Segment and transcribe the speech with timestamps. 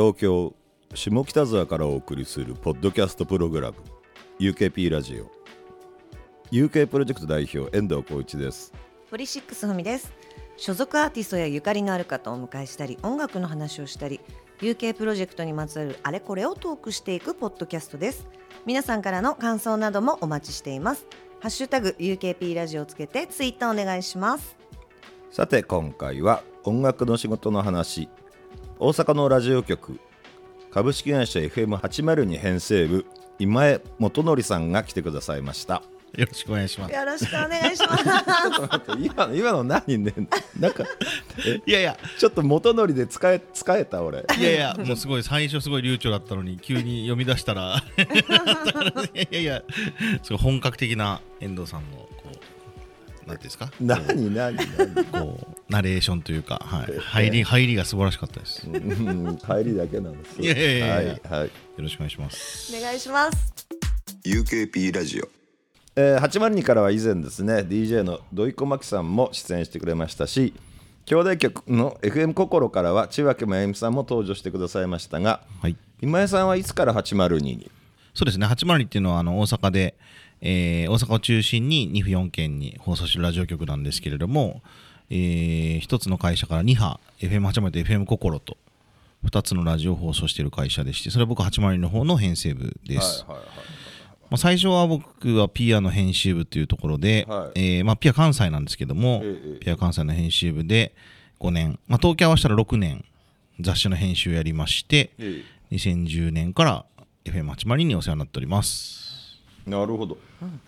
[0.00, 0.54] 東京
[0.94, 3.76] 下北沢からお送りするポッドキャストプログラム
[4.38, 5.30] UKP ラジオ。
[6.50, 8.72] UK プロジェクト代表遠藤浩一です。
[9.10, 10.10] ポリシックスふみです。
[10.56, 14.20] 所属アーティストやゆかりのある方をお迎えしたり音楽の話をしたり
[14.62, 18.26] UK プロジェクトにまつわるあれこれをトークしていくポッドキャストです。
[18.64, 21.04] 皆さんからの感想などもお待ちしています。
[21.40, 24.56] ハッシュタグ UKP ラジオをつけてツイッターお願いします。
[25.30, 28.08] さて今回は音楽の仕事の話
[28.82, 30.00] 大阪のラジオ局
[30.70, 33.04] 株式会社 FM802 編成部
[33.38, 35.82] 今江元則さんが来てくださいました。
[36.16, 36.94] よろしくお願いします。
[36.94, 38.04] よろしくお願いします。
[38.04, 40.14] ちょっと待って今の今の何ね
[40.58, 40.84] なんか
[41.66, 44.24] いやいや、ちょっと元則で使え使えた俺。
[44.38, 47.82] いやいや、もうすごい最初すごい流暢だったのに急に読み出したら、
[49.14, 49.62] いやいや、
[50.22, 52.08] すごい本格的な遠藤さんの
[53.30, 55.04] なんていうんですか、何何何？
[55.04, 58.66] こうナレーションというか、はい、入り入りが素晴らしかったです。
[58.66, 60.40] ようん帰りだけなんです。
[60.40, 61.06] いやいやいやはい
[61.40, 61.50] はい。
[61.78, 62.76] ろしくお願いします。
[62.76, 63.54] お願いします。
[64.24, 65.28] UKP ラジオ、
[65.96, 70.52] えー、802からは以前ですね DJ の土井小牧さんも出演してくれましたし
[71.06, 75.76] 兄弟局の FM 心からは千脇真由美さんも登場してくださいましたがはい。
[76.02, 77.70] 今井さんはいつから802に？
[78.12, 79.94] そうですね、802っていうのはあの大阪で、
[80.40, 84.62] えー大阪を中心に2府4県に放送しているラジオ局なんですけれども、
[85.10, 88.56] えー一つの会社から2波 FM802 と FM 心と
[89.24, 93.46] 2つのラジオを放送している会社でしてそれは僕802の方の編成部です、はいはい
[94.30, 97.78] まあ、最初は僕はピアの編集部というところで、はい。
[97.78, 100.94] えーまあ、ピア関西なんですけども、ええピア関西の編集部で
[101.40, 103.04] 5年、まあ、東京合わせたら6年
[103.58, 106.84] 雑誌の編集をやりましてえ2010年から
[107.24, 109.08] FM802 にお世話になっております。
[109.08, 109.09] え
[109.66, 110.18] なるほど。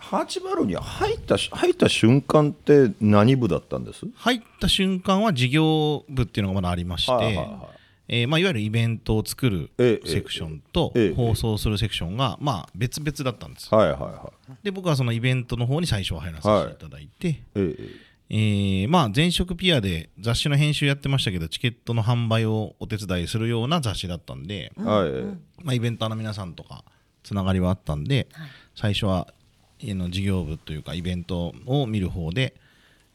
[0.01, 4.07] 802に入った入った瞬間って何部だったんです？
[4.15, 7.49] 入った瞬間は事業部っていうのがまだありまして、はいはいはい。
[8.09, 13.75] えーまあ、いわゆるイベントを作るええセクションとええ放送するセクションがまあ別々だったんです。
[13.75, 14.53] はいはいはい。
[14.63, 16.77] で僕はそのイベントの方に最初は入らせてい。
[16.77, 17.77] ただいて、ええ
[18.29, 25.65] えーまあ前職ピアで雑誌の編集やってましたけどチケットの販売をお手伝いするような雑誌だったんで、はい。
[25.65, 26.85] まあ、イベンターの皆さんとか
[27.23, 28.27] つながりはあったんで、
[28.75, 29.29] 最初は
[29.79, 32.55] 家の事業部というかイベントを見る方で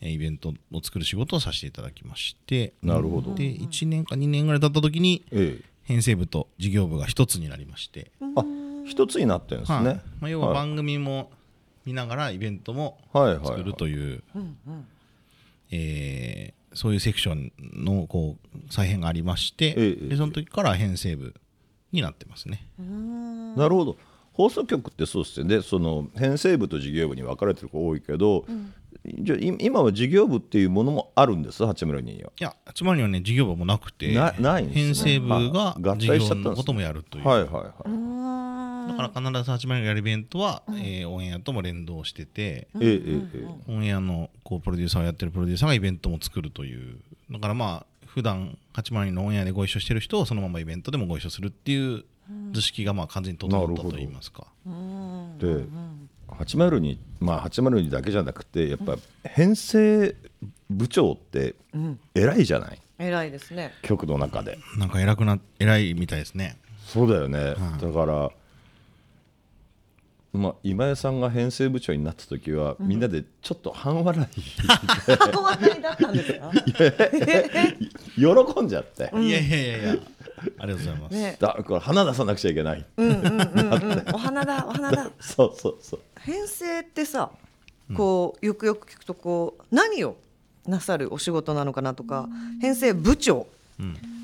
[0.01, 3.33] えーイベントを作る仕事をさせていただきましてなるほど。
[3.33, 5.65] で1年か2年ぐらい経った時にええ。
[5.83, 8.43] 編成部と事業部が一つになりまして、あ
[8.85, 9.83] 一つになってるんですはい。
[9.85, 11.31] ねまあ、要は番組も
[11.85, 14.23] 見ながらイベントも作るという、
[15.71, 20.09] えーそういうセクションのこう再編がありまして、ええ。
[20.09, 21.33] でその時から編成部
[21.91, 22.67] になってますね。
[22.77, 23.97] なるほど
[24.37, 25.61] 放送局ってそうですよね。
[25.63, 28.45] その編成部と事業部に分かれてる子多いけど、
[29.03, 32.31] じゃあい今は事業部っていうものもあるんです八村には。
[32.39, 34.73] いや、つまりはね、事業部もなくて、なないね。
[34.73, 37.27] 編成部が事業のこともやるという。
[37.27, 37.61] はいはいは
[38.85, 43.01] い、だから必ず八幡がやるイベントは、えーオンエアとも連動してて、ええええ
[43.33, 46.99] えオンエアのこうプロデューサーをやってるプロデューサーがイベントも作るという。
[47.31, 52.05] だからまあ、普段八幡のオンエアでご一緒してる人をそのままイベントでもご一緒するっていう
[52.51, 54.47] 図式がまあ完全に整ったといいますか。
[54.65, 54.69] え
[55.39, 55.65] で
[56.29, 60.15] 802まあ802だけじゃなくてやっぱ編成
[60.69, 61.55] 部長って
[62.13, 63.73] 偉いじゃない、偉いですね。
[63.81, 64.57] 局の中で。
[64.77, 66.57] なんか偉くな、偉いみたいですね。
[66.85, 68.31] そうだよね、だから、
[70.33, 74.27] まあ、今江さんが編成部長になった時は、みんなでちょっと半笑い。
[75.09, 76.51] 話題だったんですか？
[78.15, 79.95] 喜んじゃって、いやいやいやいや、
[80.37, 81.13] ありがとうございます。
[81.13, 81.37] ね。
[81.39, 82.85] だこれ花出さなくちゃいけない、
[84.13, 85.09] お花だお花だ。
[85.19, 85.99] そうそうそう。
[86.19, 87.31] 編成ってさ
[87.95, 90.17] こうよくよく聞くとこう何を
[90.67, 92.27] なさるお仕事なのかなとか
[92.61, 93.47] 編成部長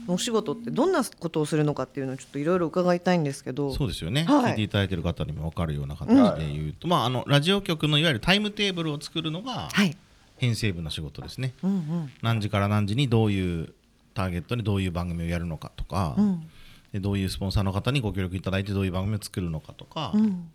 [0.08, 3.74] のお仕事ってどんなことをするのかっていうのをちょっといろいろ伺いたいんですけど。
[3.74, 4.52] そうですよね、はい。
[4.52, 6.10] 聞いていただいている方にも分かるような形
[6.40, 9.96] で言うと、まあ、あのラジオ局のいわゆるタイムテーブルを作るのがはい。
[10.38, 12.12] 編成部の仕事ですね、うんうん。
[12.22, 13.74] 何時から何時にどういう
[14.14, 16.50] ターゲットにどういう番組をやるのかとか、ん。
[16.92, 20.50] でどういうスポンサーの方にご協力いただいてどういう番組を作るのかとか、うん。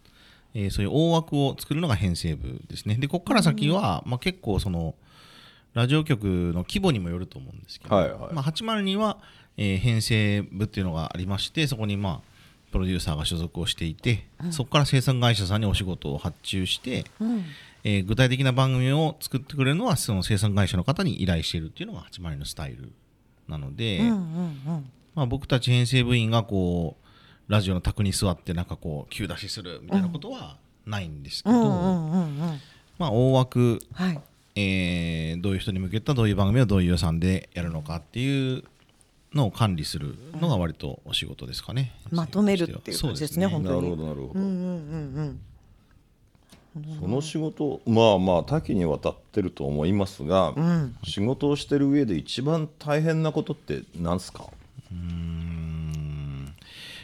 [0.55, 2.97] えーそういう大枠を作るのが編成部ですね。
[2.97, 4.95] でここから先は、まあ、結構その
[5.75, 6.25] ラジオ局
[6.55, 8.35] の規模にもよると思うんですけど、はいはい。
[8.35, 9.19] まあ、802は、
[9.57, 12.21] えー編成部っていうのがありましてそこにまあ
[12.71, 17.45] プロデューサーが所属をしていて、そこから生産会社さんにお仕事を発注して、うん。
[17.85, 22.93] えー具体的な番組を作ってくれるのはその生産会社の方に依頼しているっていうのが802のスタイル
[23.49, 24.91] なので、うんうんうん。
[25.15, 26.97] まあ、僕たち編成部員がこ
[27.49, 32.61] うラジオの卓に座ってなんかこう急出しするみたいなことはないんですけど、うんうんうんうん
[32.99, 34.21] まあ、大枠、はい。
[34.61, 38.65] えーどういう人に向けたどういう番組をどういう予算でやるのかっていう
[39.33, 43.83] のを管理するのが割とお仕事ですかね、まとめるっていう感じですねそう本当に。
[43.83, 45.41] なるほどなるほど、うんうんうん
[47.01, 50.55] その仕事まあまあ多岐にわたってると思いますが、
[51.05, 54.45] 仕事をしてる上で一番大変なことって何すか？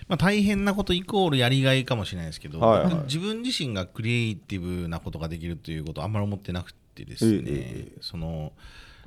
[0.07, 2.95] まあ、大変なことイコールやりがいかもしれないですけど、はいはい。
[3.07, 8.53] 自分自身がクリエイティブなことができるということはあんまり思ってなくてですね、ええその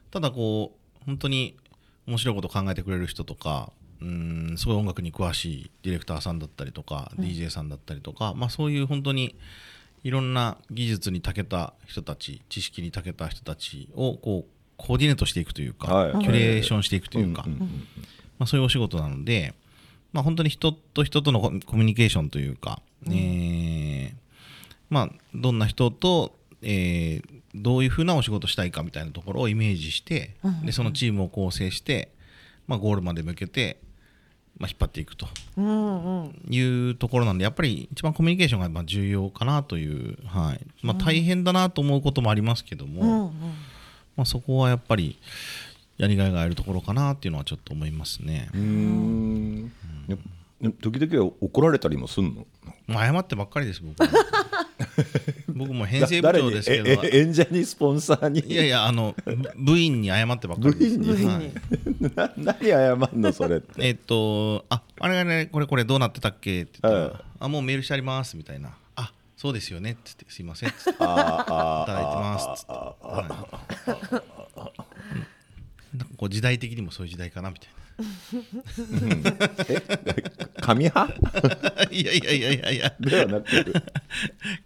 [0.09, 0.71] ただこ
[1.01, 1.55] う本当に
[2.07, 3.71] 面白いことを考えてくれる人とか
[4.01, 9.35] うんすごい音楽に詳しいディレクターさんだったりとか、DJ さんだったりとか、まあ、そういう本当に
[10.07, 16.23] いろんな技術に長けた人たち知識に長けた人たちをこうコーディネートしていくというか、はい。
[16.23, 19.53] キュレーションしていくというか、うんうんうんまあ、そういうお仕事なので、
[20.13, 24.11] まあ、本当に人と人とのココミュニケーションというか、えー
[24.89, 32.11] まあ、どんな人と、えーどういうふうなお仕事したいかみたいなところをイメージして、でそのチームを構成して、
[32.67, 33.79] まあ、ゴールまで向けて、
[34.59, 35.27] まあ、引っ張っていくと。
[35.57, 36.35] うんうん。
[36.49, 36.59] い
[36.89, 40.59] うところなんでやっぱり一番コミュニケーションがまあ重要かなという、はい。
[40.81, 43.31] まあ、大変だなと思うこともありますけども、うんうん。
[44.15, 45.17] まあ、そこはやっぱり
[45.97, 48.49] やりがいがあるところかなっていうのはちょっと思いますね。
[48.53, 49.71] うーん。
[50.09, 50.17] や
[50.81, 52.47] 時々は怒られたりもすんの？
[52.89, 54.07] 謝ってばっかりです僕も
[55.53, 57.03] 僕も編成部長ですけど。
[57.03, 58.39] 演者にスポンサーに？
[58.41, 61.25] いやいやあの部部員に謝ってばっかりです、部員に。
[61.27, 61.51] はい。
[62.15, 63.87] な何謝んのそれって？
[63.87, 67.21] えっとああれあれこれこれどうなってたっけって言ったら、はい。
[67.41, 68.75] あもうメールしてありますみたいな。
[68.95, 72.73] あそうですよねっつってすいませんっつって いただいてますっつって。
[75.97, 81.07] なんかこう時代的にもそういう時代かなみたいー紙派？
[81.07, 81.11] な
[81.91, 82.93] いやいやいやいやいや。
[82.99, 83.47] ではなく。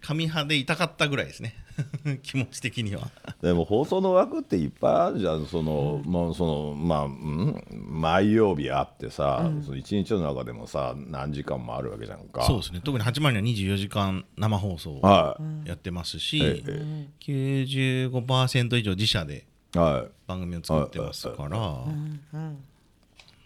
[0.00, 1.54] 紙派でいたかったぐらいですね。
[2.22, 3.10] 気持ち的には。
[3.40, 5.46] でも放送の枠っていっぱいあるじゃん。
[5.46, 12.44] その、まあそのまあ、うん、毎曜日あってさ、その一日の中でもさ何時間もあるわけじゃんか。
[12.44, 12.80] そうですね。
[12.82, 17.08] 特に8万には24時間生放送はい、やってますし、ええ。
[17.20, 20.10] 95%以上自社ではい。
[20.26, 21.84] 番組を作ってますから、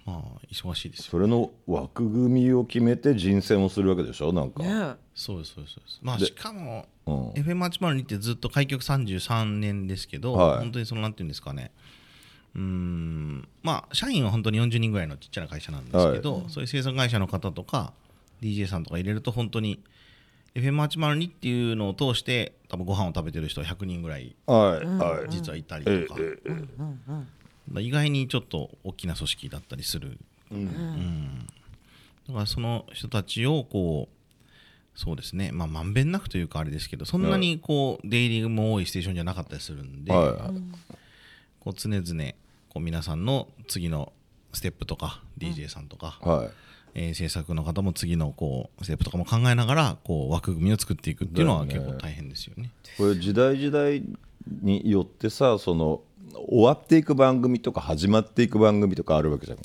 [0.06, 1.06] まあ忙しいですよ。
[1.10, 5.98] それの枠組みを決めて人選をするわけでしょなんか、ねそうですそうですそうです。
[6.02, 7.30] まあでしかも、うん。
[7.30, 10.58] FM802 ってずっと開局33年ですけど、はい。
[10.60, 11.72] 本当にそのなんていうんですかね。
[12.54, 17.92] うーんまあ社員は本当に40人ぐらいのちっちゃな会社なんですけど、そういう制作会社の方とか
[18.40, 19.82] DJ さんとか入れると本当に
[20.54, 27.35] FM802 っていうのを通して多分ご飯を食べてる人は100人ぐらいはいはい、実はいたりとえか、えええ
[27.78, 30.18] 意外にちょっと大きな組織だったりする、
[30.50, 31.46] うん。
[32.28, 35.52] だからその人たちをこうそうですね。
[35.52, 40.12] まあまんべんなくというかあれですけどそんなにこう出入りも多いステーションじゃなかったりするんで、
[41.60, 42.32] こう常々
[42.70, 44.12] こう皆さんの次の
[44.52, 46.50] ステップとか DJ さんとか、はい。
[46.98, 52.70] えー制作の方も次のこうステップとかも考えながらこう枠組みを作っていくっていうのは結構大変ですよね。
[52.96, 54.02] これ時代時代
[54.62, 56.00] によってさその
[56.48, 59.58] 終わっていく番組とか始まっていく番組とかあるわけじゃん。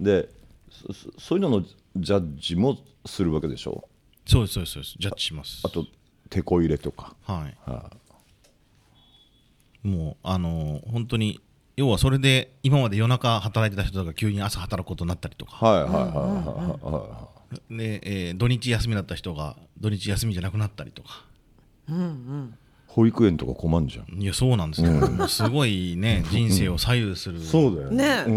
[0.00, 0.28] で
[0.70, 1.62] そそそういうのの
[1.96, 3.88] ジャッジもするわけでしょ？
[4.26, 4.94] そうですそうですそうです。
[4.98, 5.62] ジャッジします。
[5.64, 5.68] あ。
[5.68, 5.86] と
[6.28, 7.14] 手こ入れとか。
[7.24, 7.56] はい。
[7.70, 7.90] は
[9.82, 11.40] もうあのー本当に
[11.76, 15.56] 要はそれで今まで夜中働いてた人が急に朝働くことになったりとか。
[15.64, 17.28] はいはいはいはいはいは
[17.70, 21.24] で、えー土日休みだった人が土日休みじゃなくなったりとか。
[21.88, 21.92] い
[22.96, 24.22] 保育園とか困んじゃん。
[24.22, 28.24] いやそうなんですよ、もうすごいね人生を左右する、そうだよね。
[28.26, 28.34] うん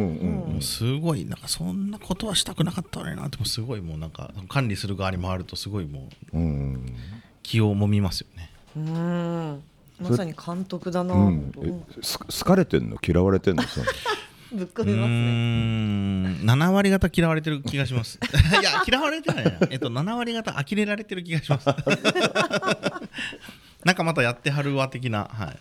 [0.55, 6.93] うんすごいなんかそんなことはしたくなかったのになってもすごいもうなんか管理する側に回るとすごいもううん
[7.41, 8.51] 気をもみますよね。
[8.75, 9.63] うん。
[10.01, 11.53] まさに監督だな、うん。
[11.53, 12.97] 好かれてんの？
[13.01, 13.63] 嫌われてんの？
[13.63, 13.85] その。
[13.85, 15.15] う ぶっ込うみますね。
[15.15, 16.49] ーん。
[16.49, 18.19] 7割方嫌われてる気がします。
[18.61, 19.45] いや嫌われてない。
[19.45, 21.69] なえっと7割方呆れられてる気がします
[23.83, 25.53] なんかまたやってはるわ的なは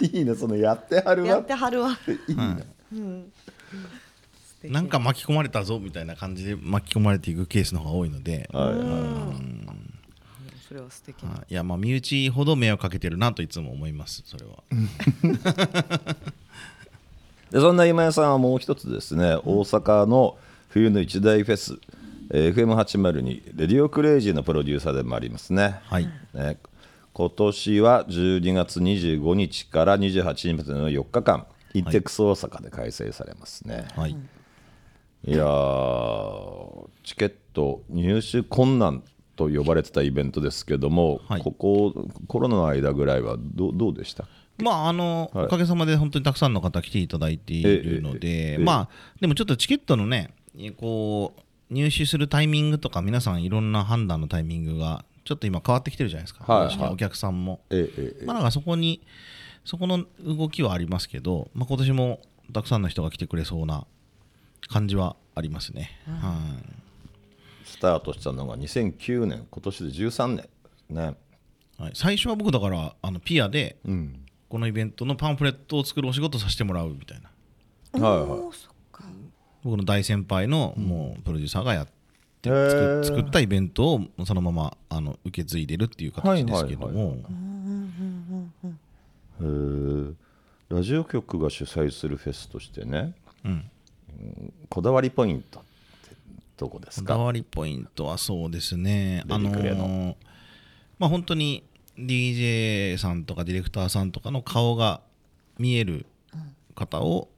[0.00, 0.06] い。
[0.18, 1.28] いいねそのやってはるわ。
[1.28, 1.90] やってはるわ。
[2.28, 2.66] いいね。
[2.90, 4.72] 素敵。
[4.72, 8.74] なんか巻き込まれたぞみたいな感じで巻き込まれていくケースの方が多いので、はい。
[8.74, 9.98] はい
[10.68, 11.22] それは素敵。
[11.22, 11.46] なはい。
[11.48, 14.62] いやまあ身内ほど迷惑かけてるなといつも思いますそれは。
[17.50, 20.36] でそんな今井さんはもう一つですね、大阪の
[20.68, 21.78] 冬の一大フェス、
[22.30, 25.80] えー FM802 RADIO CRAZY のプロデューサーでもありますね。
[25.84, 26.06] はい。
[26.34, 26.58] ね
[27.18, 33.88] 今年は12月25日から28日までの4日間、インテックス大阪で開催されますね。
[33.96, 34.12] はい、
[35.24, 39.02] い、やーチケット入手困難
[39.34, 41.42] と呼ばれてたイベントですけども、はい。
[41.42, 41.92] ここ
[42.28, 44.28] コロナの間ぐらいはどうどうでした？
[44.58, 45.46] まああの、はい。
[45.46, 48.58] おかげさまで本当にたくさんの方来ていただいているので、え。
[48.58, 48.88] まあ
[49.20, 50.30] でもちょっとチケットのね
[50.76, 56.78] こう入手するタイミングとか皆さんいろんな判断のタイミングがちょっと今変わってきてるじゃないですか、はい。
[56.90, 59.02] お客さんも、ええええまあなんかそこに
[59.62, 62.20] そこの動きはありますけど、まあ、今年も
[62.54, 63.86] たくさんの人が来てくれそうな
[64.68, 66.34] 感じはありますね、は
[67.62, 67.68] い。
[67.68, 70.48] スタートしたのが2009年今年で13年
[70.88, 71.14] ね。
[71.76, 74.24] はい、最初は僕だからあのピアでうん。
[74.48, 78.08] このイベントのパンフレットを作るお仕事させてもらうみたいな。
[78.08, 78.40] はいはい。
[79.62, 81.88] 僕の大先輩のもうプロデューサーがやっ
[82.40, 83.04] てへー。
[83.04, 87.16] 作作ったイベントをそのままあの受け継いでるっていう形ですけども。
[90.68, 93.14] ラジオ局が主催するフェスとしてね、
[93.44, 93.50] うん。
[93.52, 93.54] う
[94.22, 94.52] ん。
[94.68, 95.62] こだわりポイントっ
[96.08, 96.14] て
[96.56, 97.14] どこですか？
[97.14, 99.22] こだわりポイントはそうですね。
[99.26, 100.16] デあの
[100.98, 101.64] まあ本当に
[101.98, 105.00] DJ さんとかディレクターさんとかの顔が
[105.58, 106.06] 見える
[106.74, 107.28] 方を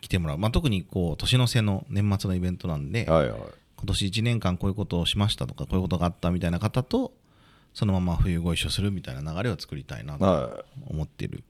[0.00, 3.40] 来てもらう、まあ、特にこう年の瀬の年末のイベントなんで、はいはい
[3.84, 7.12] 今年1年間こういうことをしましたとかこういうことがあったみたいな方と
[7.74, 11.44] そのまま冬ご一緒するみたいな流れを作りたいなとは思ってる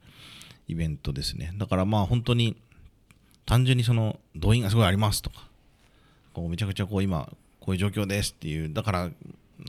[0.67, 1.53] イベントですね。
[1.55, 2.57] だからまあ本当に
[3.45, 5.47] 単純にその動員がすごいありますとか
[6.33, 7.29] こうめちゃくちゃこう今
[7.61, 9.09] こういう状況ですっていうだから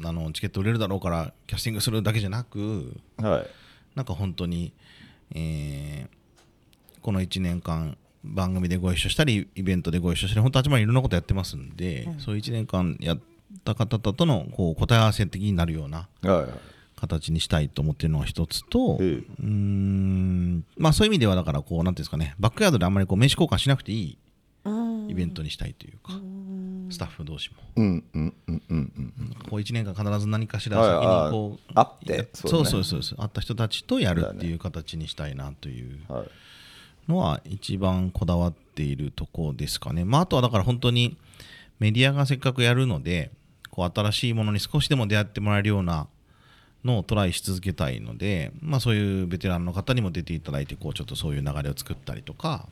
[0.05, 3.47] あのチケット売れるだろうからキャスティングするだけじゃなくいはい。
[3.95, 4.73] なんか本当に、
[5.33, 6.17] えー
[7.07, 7.97] この1年間
[8.35, 13.19] 番組でご一緒したりイベントでご一緒したり本当あちまりいろんなことやってますんで、そういう1年間やっ
[13.65, 16.09] た方とのこう答え合わせ的になるような
[16.97, 19.09] 形にしたいと思ってるのが一つと、ええ。
[19.17, 24.19] うーんまあそういう意味ではだからこうなんていうんですかねバックヤードであんまりこう名刺交換しなくていい
[25.09, 26.15] イベントにしたいというか、
[26.91, 32.51] スタッフ同士も、うんうんうんうんうんこう1年間必ず何かしらはい先にこう、あ会ってやそね。
[32.51, 36.27] そううそうそうそう会った人たちとやるっていう形にしたいなというはい
[37.09, 40.05] のは一番こだわっているところですかね。
[40.05, 41.17] まあ、あとはだから本当に
[41.79, 43.31] メディアがせっかくやるので
[43.71, 46.07] こう新しいものに少しでも出会ってもらえるような
[46.85, 52.67] のをトライし続けたいので、まあ、そういうベテランの方にも出ていただいてこうちょっとそういう流れを作ったりとか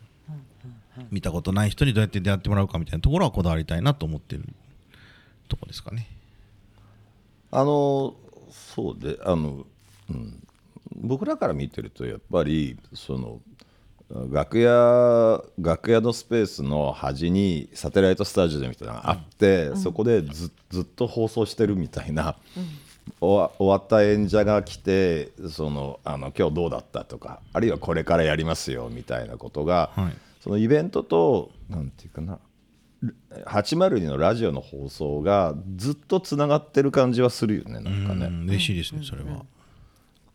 [1.10, 4.44] 見たことない人にどうやって出会ってもらうかみたいなところはこだわりたいなと思ってる
[5.48, 6.08] とこですかね。
[7.50, 8.14] あの
[8.50, 9.66] そうであの、
[10.10, 10.46] うん、
[10.96, 13.40] 僕らから見てるとやっぱりその
[14.30, 22.36] 楽屋楽屋のスペースの端にサテライトスタジオみたいなのがあって、そこでずずっと放送してるみたいな、
[23.20, 32.38] 終わ終わった演者が来てそのあの今日どうだったとかあるいはこれからやりますよみたいなことが、はいそのイベントとなんていうかな
[33.46, 38.26] 802のラジオの放送がずっとつながってる感じはするよねなんかね。
[38.26, 39.46] うん嬉しいですねそれは。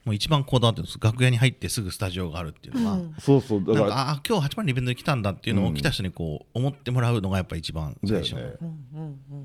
[0.09, 0.97] もう一番こだわってるんです。
[0.99, 3.59] 楽屋に入ってすぐスタジオがあるっていうのは、そうそう。
[3.59, 8.55] だからなんかああ今日8番のイベントに来たんだっていうのを来た人にこう思ってもらうのがやっぱ一番最初、ね。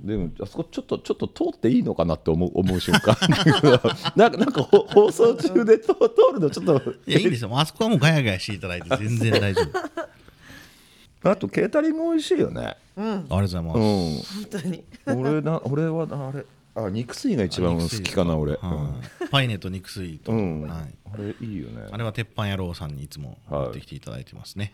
[0.04, 3.14] でもあそこちょっとちょっと通っていいのかなって思う思う瞬間。
[4.16, 5.98] なんかなんかほ放送中で通通
[6.32, 6.94] るのちょっと。
[7.06, 7.50] いやいいですよ。
[7.50, 9.78] もうあそこはもうガヤガヤしていただいて全然大丈夫。
[11.28, 12.78] あ あとケータリング美味しいよね。
[12.96, 13.82] りがとうございます、うん。
[13.82, 14.84] 本当に。
[15.06, 19.28] 俺な俺はなあれあ肉水が一番好きかな俺、はい。
[19.28, 20.62] パイネと肉水と、うん。
[20.62, 21.86] はい、あれいいよね。
[21.90, 24.72] あれは鉄板野郎さんにいつも持ってきていただいてますね、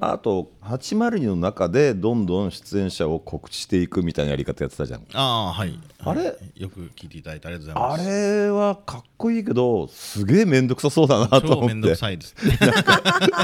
[0.00, 5.00] あと802の中でどんどん出演者を告知していくみたいなやり方やってたじゃん。
[5.14, 5.78] ああはい。
[5.98, 6.20] あれ？
[6.28, 8.08] はいよく聞いていただいてありがとうございあます。
[8.08, 11.52] れはかっこいいけどすげえ面倒くさそうだなと思って。
[11.52, 12.34] 超めんどくさいです。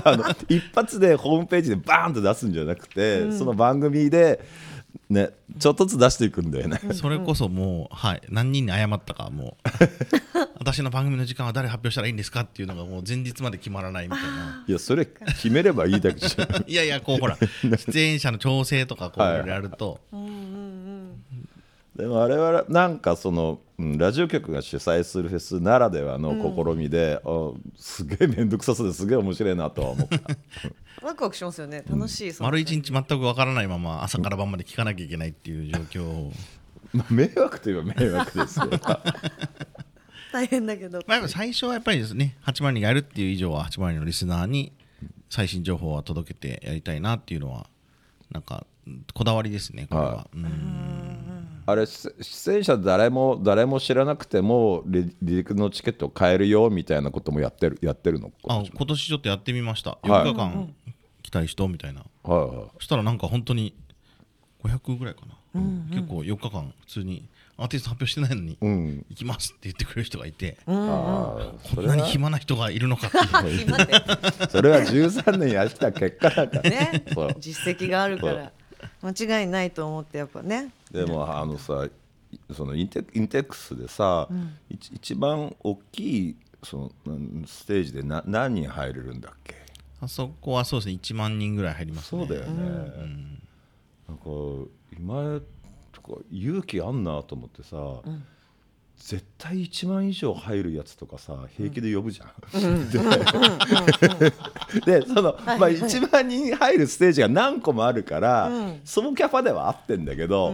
[0.05, 4.41] あの一発でホームページでバーンと出すんじゃなくて、その番組で、
[5.09, 6.81] ね、ちょっとずつ出していくんだよね。
[6.95, 9.69] それこそもう、はい、何人に謝ったかもう。
[10.59, 14.65] 私の番組の時間は誰発表したらいいんですかっていうのがもう前日まで決まらないみたいな。
[14.67, 16.65] いやそれ決めればいいだけじゃん。
[16.67, 20.01] いやいやこうほら出演者の調整とかこうはいいろいろやると、
[21.97, 30.17] でもあれはなんかその、うんラジオ局が主催するフェスならではの試みで、あすげえ面倒くさそうですげえ面白いなとは思った。
[31.07, 31.85] ワクワクしますよね。
[31.87, 32.47] 楽しい、その。
[32.47, 36.33] 丸一日全くわからないまま朝から晩まで聞かなきゃいけないっていう状況を、
[36.95, 38.71] まあ、迷惑といえば迷惑ですよ。
[40.33, 41.03] 大変だけど。
[41.07, 44.73] まあ、最初はやっぱりですね8万人がやるっていう以上は8万人のリスナーに
[45.29, 47.67] 最新情報は届けてやりたいなっていうのは
[48.31, 48.67] なんか
[49.13, 51.26] こだわりですねこれは、はうん
[51.67, 58.31] あれ出出演者誰も誰も知らなくても離離陸のチケットを買えるよみたいなこともやってるやってるの？
[58.49, 59.91] あ今年ちょっとやってみました。
[59.91, 60.09] はい。
[60.09, 60.75] 4日間
[61.23, 62.67] 来たい人みたいな、はいはい。
[62.79, 63.75] そしたらなんか本当に
[64.63, 65.37] 500ぐらいかな。
[65.91, 69.07] 結構4日間普通にアーティスト発表してないのに、うん。
[69.09, 73.67] 行きますって言ってくれる人がいて、ああこんなに暇な人がいるのかっていう。
[74.51, 76.71] それは13年やってきた結果だから。
[76.71, 77.05] ね。
[77.13, 77.35] そう。
[77.39, 78.53] 実績があるから。
[79.03, 81.89] 間違いないと思ってやっぱねでもあのさ
[82.53, 84.29] そのインテインテックスでさ、
[84.69, 89.55] 一一番大きいそのうんステージでな何人入れるんだっけ？
[90.01, 90.99] あそこはそうですね。
[91.01, 92.27] 1万人ぐらい入りますね。
[92.27, 92.63] そうだよね、
[94.09, 94.25] なんか
[94.99, 95.41] 今
[95.93, 97.77] とか勇気あんなと思ってさ、
[98.99, 102.31] 絶対1万以上入るやつとかさ平気で呼ぶじゃん。
[104.85, 108.51] ででその、まあ、1万人入るステージが何個もあるから、
[108.85, 110.53] そのキャパでは合ってんだけど、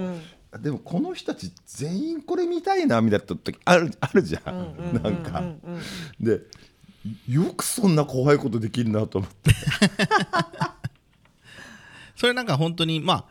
[0.61, 5.43] でもこの人たち全員これ見たいなみたいな時あるあるじゃん、なんか。
[6.21, 6.41] で
[7.29, 9.51] よくそんな怖いことできるなと思って。
[12.17, 13.27] それなんか本当にま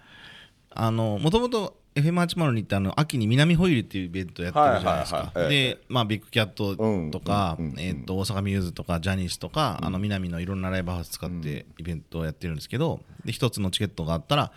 [0.71, 5.31] ああのもともと FM802 ってあの秋に南ホイールっていうイベントやってるじゃないですか。
[5.35, 6.75] でまあビッグキャット
[7.11, 14.51] とかえーと大阪ミューズとかジャニーズとかあの南のいろんなライブハウス使ってイベントをやってるんですけどで一つのチケットがあったら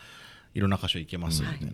[0.54, 1.72] いろんな箇所行けますみたいな。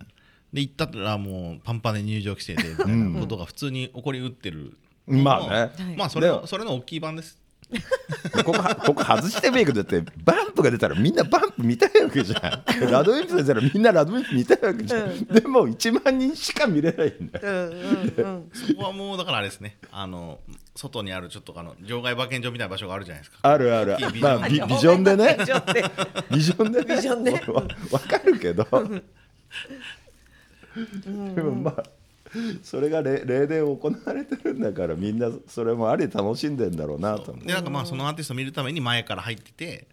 [0.52, 4.76] で行ったらもうパンパンで入場規制でみたいなことが普通に起こりうってる
[5.06, 5.46] まあね。
[5.48, 7.38] はいまあそれそれの大きい版です
[8.44, 12.90] ここはここ外してもいいけどだってバンプが出たらみんなバンプ見たいわけじゃん。
[12.90, 17.46] ラドウィンプ出たらみんなラドウィンプ見たいわけじゃん、でも1万人しか見れないんだよ。
[17.46, 18.50] うんうんうん。
[18.52, 19.76] そこはもうだからあれですね。
[19.92, 20.40] あの
[20.74, 23.38] 外にあるちょっとあの場外馬券場みたいな場所があるじゃないですか。
[23.42, 23.96] あるある。
[24.12, 24.40] ビジョン。
[24.40, 25.36] まあビビジョンでね。
[25.38, 25.84] ビジョンで。
[26.30, 26.96] ビジョンでね。
[26.96, 27.32] ビジョンで。
[27.32, 27.62] わ
[27.92, 28.66] わかるけど。
[31.34, 31.82] でもまあ
[32.62, 37.32] それが例例で行われてるんだからみんなそれもあり楽しんでんだろうなと。
[37.32, 39.88] でなんかまあそのアーティストを見るために前から入ってて、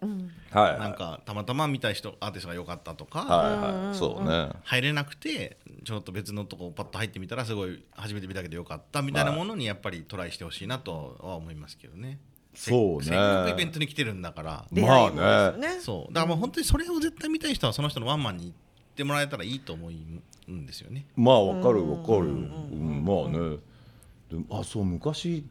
[0.50, 3.48] はいなんかたまたま見た人アーティストが良かったとか、は
[3.82, 3.96] いはい。
[3.96, 4.50] そうね。
[4.62, 12.18] 入れなくてちょっと別のとこパッと入ってみたらすごい初めて見たけど良かったみたいなものにやっぱりトライしてほしいなとは思いますけどね。
[12.54, 13.04] そうね。
[13.04, 15.80] せっかくイベントに来てるんだから、出まあね。
[15.80, 18.67] そうだからもう本当にそれを絶対見たい人はその人のワンマンに行って
[19.04, 21.06] もらえたらいいと思うんですよね。
[21.16, 23.04] まあわかるわかる、うん。
[23.04, 23.58] まあね。
[24.30, 25.44] でもあそう昔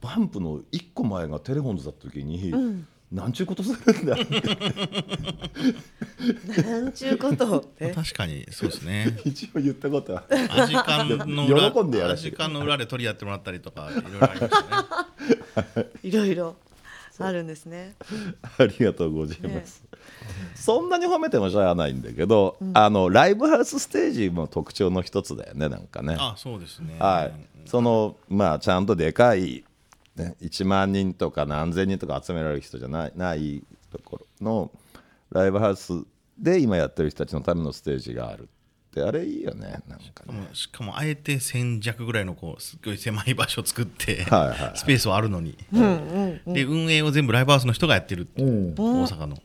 [0.00, 2.52] バンプの一個前がテレフォンズだった時に、
[3.10, 4.16] なんちゅうことするんだ
[6.62, 9.18] なんちゅうこと 確かにそうですね。
[9.24, 10.14] 一応言ったこと。
[10.14, 14.50] はアジカンの裏喜んでやアジカンの裏で取り合ってもらったりとかいろいろありまし
[15.74, 15.88] たね。
[16.04, 16.56] いろいろ
[17.18, 17.96] あるんですね。
[18.58, 19.82] ありがとうございます、
[20.54, 26.16] そんなに褒めてもしゃあないんだけど、あのライブハウスステージも特徴の一つだよねなんかね。
[26.18, 26.96] あそうですね。
[26.98, 27.32] はい、
[27.66, 29.64] そのまあちゃんとでかい、
[30.16, 34.70] ね、1万人とか何千人とか集められる人じゃないないところの
[35.30, 35.92] ライブハウス
[36.38, 40.48] で今やってる人たちのためのステージがあるってあれいいよねなんかね。
[40.52, 44.72] しかもあえて1000弱ぐらいのこうすっごい狭い場所を作って、はいはいはい。
[44.74, 45.56] スペースはあるのに、
[46.46, 49.36] で運営を全部ライブハウスの人がやってるっていう、大阪の、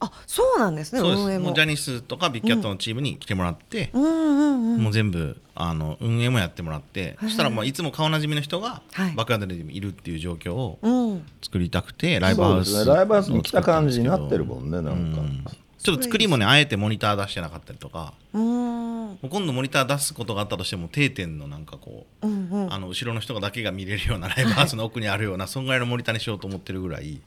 [0.00, 1.22] あそうなんですねそうです。
[1.22, 1.46] 運営も。
[1.46, 4.02] もうジャニスとかビッグキャットのチームに来てもらって、うん。
[4.02, 9.14] うんうんもう全部あの運営もやってもらって、そしたらもういつも顔なじみの人がはい。
[9.14, 11.26] バックヤードでいるっていう状況をうん。
[11.42, 12.84] 作りたくて、ライブハウスね。
[12.84, 18.14] ライブハウスに来た感じになをってるもんねなんか、ちょっと作りもねあえてモニター出してなかったりとか。
[18.32, 22.72] 今度モニター出すことがあったとしても定点のなんかこう、うんうん。
[22.72, 27.20] あの後ろの人だけが見れるようなライブハウスの奥にあるような、そんぐらいのモニターにしようと思ってるぐらい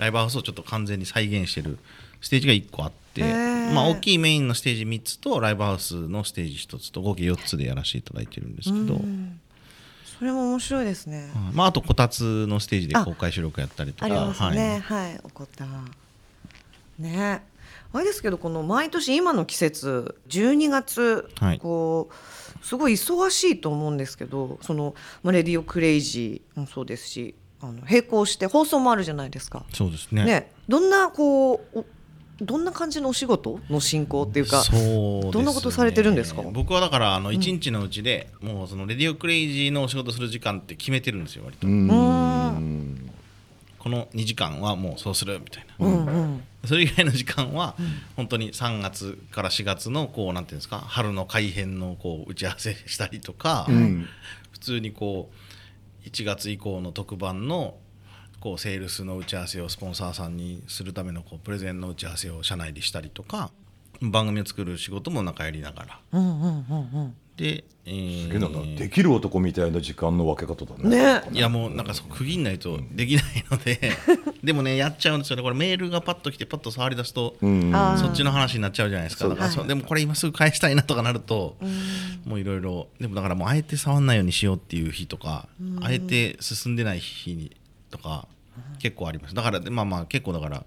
[0.00, 1.78] ライブハウスをちょっと完全に再現してる
[2.22, 8.98] ステージが1個あって、まあ、大きいメインのステージ3つとライブハウスのステージ1つと合計4つでやらせていただいてるんですけど、
[10.18, 11.30] それも面白いですね。
[11.34, 14.06] はいまあ、あとこたつのステージで公開収録やったりとか。
[14.06, 14.82] ありますね。
[14.84, 15.12] はい。
[15.12, 15.66] はい、怒った。
[16.98, 17.42] ね。
[17.92, 21.58] あれですけどこの毎年今の季節12月、はい。
[21.58, 29.64] こうすごい忙しいと思うんですけどそのまあ RADIO CRAZY もそうですしあの並行して放送もあるじゃないですか。
[29.72, 30.24] そうですね。
[30.24, 30.52] ね。
[30.68, 31.84] どんなこうお
[32.40, 35.30] どんな感じのお仕事の進行っていうかね。
[35.30, 36.40] どんなことされてるんですか？
[36.42, 43.10] 僕はだからあの1日のうちで、もうその RADIO CRAZY のお仕事する時間って決めてるんですよ割と、うーん。
[43.78, 46.42] この2時間はもうそうするみたいな、うんうん。
[46.64, 47.74] それ以外の時間は
[48.16, 54.06] 本当に3月から4月のこうなんていうんですか春の改編のこう打ち合わせしたりとか、ん。
[54.52, 55.34] 普通にこう
[56.04, 57.76] 1月以降の特番の
[58.40, 63.50] こうセールスの打ち合わせをスポンサーさんにするためのこうプレゼンの打ち合わせを社内でしたりとか
[64.00, 66.00] 番組を作る仕事もなんかやりながら。
[66.12, 70.82] うんうんうんで、えーえなんかできる男みたいな時間の分け方だね。
[70.84, 71.22] うんね。
[71.32, 73.80] いやもうなんかそう区切んないとできないので
[74.44, 75.42] でもねやっちゃうんですよね。
[75.42, 77.74] これメールがパッと来てパッと触り出すと、うん。
[77.74, 79.26] あーそっちの話になっちゃうじゃないですか。
[79.26, 79.68] だからそうはい。
[79.68, 81.56] でもこれ今すぐ返したいなとかなると、
[82.24, 85.48] もういろいろでもだからもうあえて触んないようにしようっていう日とか、
[85.82, 87.56] あえて進んでない日に
[87.90, 88.28] とか
[88.78, 89.34] 結構あります。
[89.34, 90.64] だからまあまあ結構だから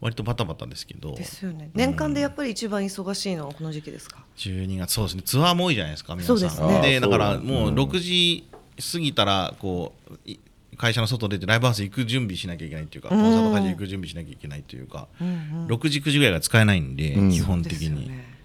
[0.00, 1.14] 割とバタバタですけど。
[1.14, 1.70] ですよね。
[1.74, 5.22] 年間でやっぱり一番忙しいのはこの時期ですか？12月そうですね。
[5.22, 6.38] ツアーも多いじゃないですか皆さん。
[6.38, 6.80] そうですね。
[6.82, 8.48] でだからもう6時
[8.92, 10.38] 過ぎたらこうい
[10.76, 17.30] 会社の外出てライブハウス行く準備しなきゃいけないっていうかコンサート会場行く準備しなきゃいけないというか、6時9時ぐらいが使えないんで、うん。
[17.32, 18.37] 基本的に、ですよね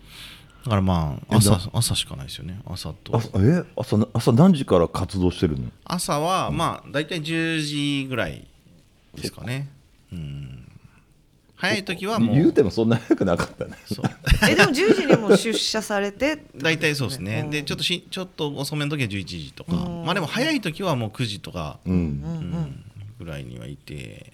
[0.64, 2.60] だからまあえ朝な朝しかないですよね。
[2.66, 3.18] 朝と。
[3.18, 3.64] あえ？
[3.76, 5.70] 朝な朝何時から活動してるの？
[5.86, 8.48] 朝はまあ大体10時ぐらい
[9.16, 9.70] ですかね。
[10.12, 10.68] うん。
[11.56, 12.36] 早い時はもう。
[12.36, 13.78] 言うてもそんな早くなかったね。
[13.86, 14.06] そう。
[14.50, 16.46] えでも10時にも出社されて？
[16.56, 21.80] 大体そうですね、でちょっとしちょっと遅めの時は11時とか、まあでも早い時はもう9時とか。
[21.86, 22.84] うん。
[23.20, 24.34] ぐらいにはいて、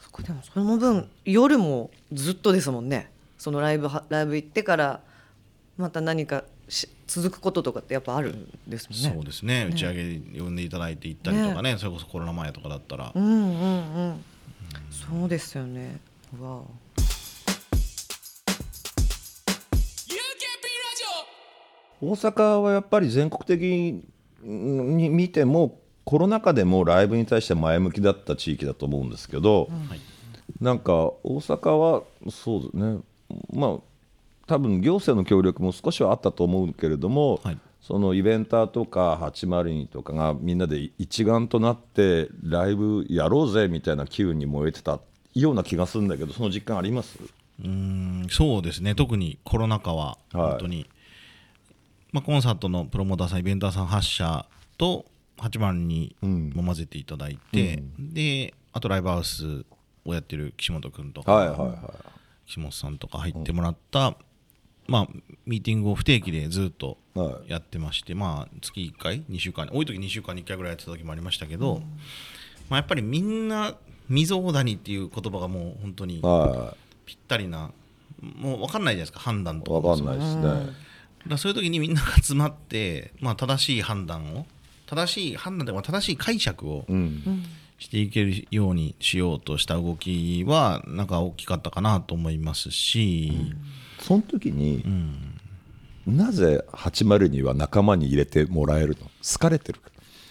[0.00, 3.10] そこでもその分夜もずっとですもんね。
[3.38, 5.00] そのライブはライブ行ってから
[5.76, 9.12] また何かし続くこととかってやっぱあるんですもんね。
[9.14, 9.68] そうですね。
[9.70, 11.76] 打ち上げ呼んでいただいて行ったりとかね。
[11.78, 14.24] それこそコロナ前とかだったら、うんうんうん。
[14.90, 16.00] そうですよね。
[16.40, 16.86] わあ
[22.00, 24.02] 大阪はやっぱり全国的
[24.42, 30.00] に見てもコロナ禍でもライブに対して前向きだった地域だと思うんですけど、はい
[30.60, 32.98] なんか大阪はそうですね。
[33.52, 33.78] まあ
[34.46, 37.58] 多分行政の協力も少しはあったと思うけれども、はい。
[37.82, 44.98] そのイベンターとか802とかがみんなで一丸となってライブやろうぜみたいな機運に燃えてた
[45.34, 47.16] ような気がするんだけどその実感あります？
[47.22, 48.96] うーんそうですね。
[48.96, 50.88] 特にコロナ禍は本当に、
[52.10, 54.46] まあ、コンサートのプロモーターさんイベンターさん8社
[54.78, 55.06] と
[55.38, 59.64] 802も混ぜていただいて、であとライブハウス
[60.04, 61.78] をやってる岸本君とか、はいはいはい。
[62.48, 64.16] 岸本さんとか入ってもらった、
[64.88, 65.08] まあ、
[65.46, 67.50] ミーティングを不定期でずっとはい。
[67.50, 71.80] やってまして、まあ、月1回2週間多い時2週間に1回ぐらいやってた時もありましたけど、
[72.68, 73.74] まあ、やっぱりみんな
[74.08, 77.70] 未曾有谷っていう言葉がもう本当にはぴったりな
[78.20, 79.80] もう分かんないじゃないですか判断いとか。
[79.80, 80.86] もわかんないですね。
[81.26, 84.46] だそういう時にみんなが集まって、まあ、正しい判断を
[84.86, 87.44] 正しい判断では正しい解釈をうん。
[87.78, 93.32] していけるようにしようとした動きはなんか大きかったかなと思いますし、
[94.06, 96.16] その時にうん。
[96.16, 99.10] なぜ802は仲間に入れてもらえるの？
[99.22, 99.80] 好かれてる。
[99.80, 99.90] か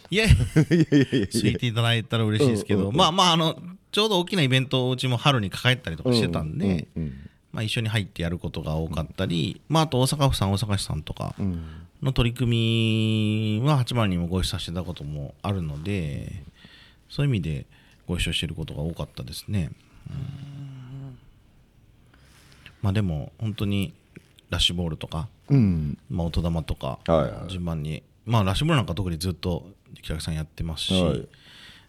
[0.09, 3.59] いやついていただいたら嬉しいですけど、まあまああの
[3.91, 7.13] ちょうど大きなイベントをうちも春に抱えたりとかしてたんで、うん
[7.51, 11.65] まあ、一緒に入ってやることが多かったり、まあ、あと大阪府さん大阪市さんとかうん。
[12.03, 16.43] の取り組みは8番にもご一緒させていたこともあるので
[17.09, 17.65] そういう意味で
[18.07, 19.71] ご一緒していることが多かったですね。
[20.09, 20.54] うん
[22.85, 23.95] まあでも本当に
[24.51, 25.97] ラッシュボールとか、うん。
[26.07, 27.49] まあ、音玉とかはいはい。
[27.49, 31.27] 順番に、まあラッシュボールなんか特にずっとお客さんやってますし、はい。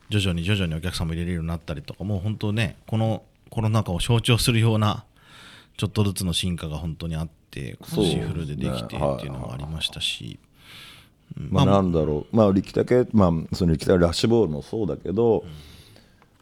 [0.09, 5.05] 徐々に徐々にお客さんも入れれるようになったりとかもう本当ねこのコロナ禍を象徴するような
[5.77, 10.39] ちょっとずつの進化が本当にあって今年フルでできてっていうのがありましたし、
[11.37, 12.37] うんまあなんだろう。
[12.37, 15.45] まあ力武まあその力武ラッシュボールもそうだけど、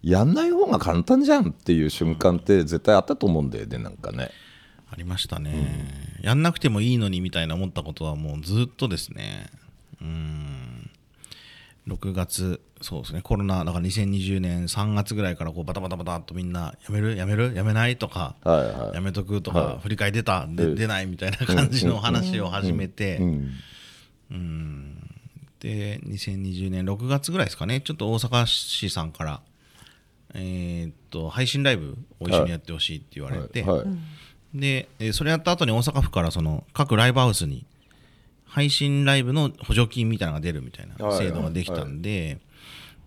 [0.04, 4.30] やんない方が簡単じゃんっていう瞬間って絶対あったと思うんだよねなんかね
[4.94, 9.46] ありましたね、やんなくてもいいのにみたいな思ったことはもうずっとですね。
[10.00, 10.88] うん。
[11.88, 13.20] 6月そうですね。
[13.20, 17.16] コロナだから2020年3月ぐらいからこうバタバタバタっとみんなやめる？
[17.16, 17.52] やめる？
[17.54, 17.96] やめない？
[17.96, 18.94] とか、はいはい。
[18.94, 19.78] やめとくとか、はい。
[19.80, 20.46] 振り替え出た？
[20.48, 23.50] 出ないみたいな感じの話を始めて、うん。
[24.30, 25.10] うん。
[25.58, 27.80] で2020年6月ぐらいですかね。
[27.80, 29.40] ちょっと大阪市さんから、
[30.34, 33.78] えーっと配信ライブを一緒にやってほしいって言われて、はい。
[33.80, 33.88] はい
[34.54, 37.66] でえーそれやった後に大阪府からその各ライブハウスに
[38.46, 42.38] 配信ライブの補助金みたいなのが出るみたいな制度ができたんで、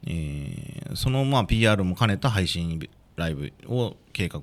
[0.06, 4.42] えーそのまあ PR も兼ねた配信ライブを計画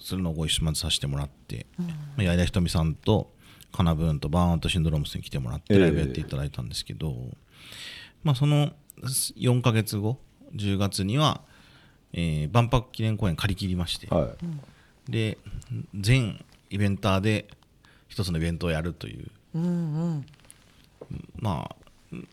[0.00, 1.84] するのをご一緒まずさせてもらって、ま
[2.18, 3.30] あ矢田ひとみさんと
[3.72, 5.80] カナブーンとバーンアウトシンドロームスに来てもらってええ。
[5.80, 7.14] ライブやっていただいたんですけど、
[8.22, 10.18] まあその4ヶ月後
[10.54, 11.40] 10月には、
[12.12, 14.44] えー万博記念公園借り切りまして、はい
[15.08, 15.38] で
[15.94, 17.46] 全イベンターで
[18.08, 19.30] 一つのイベントをやるという、
[21.36, 21.76] まあ
[22.12, 22.28] うん。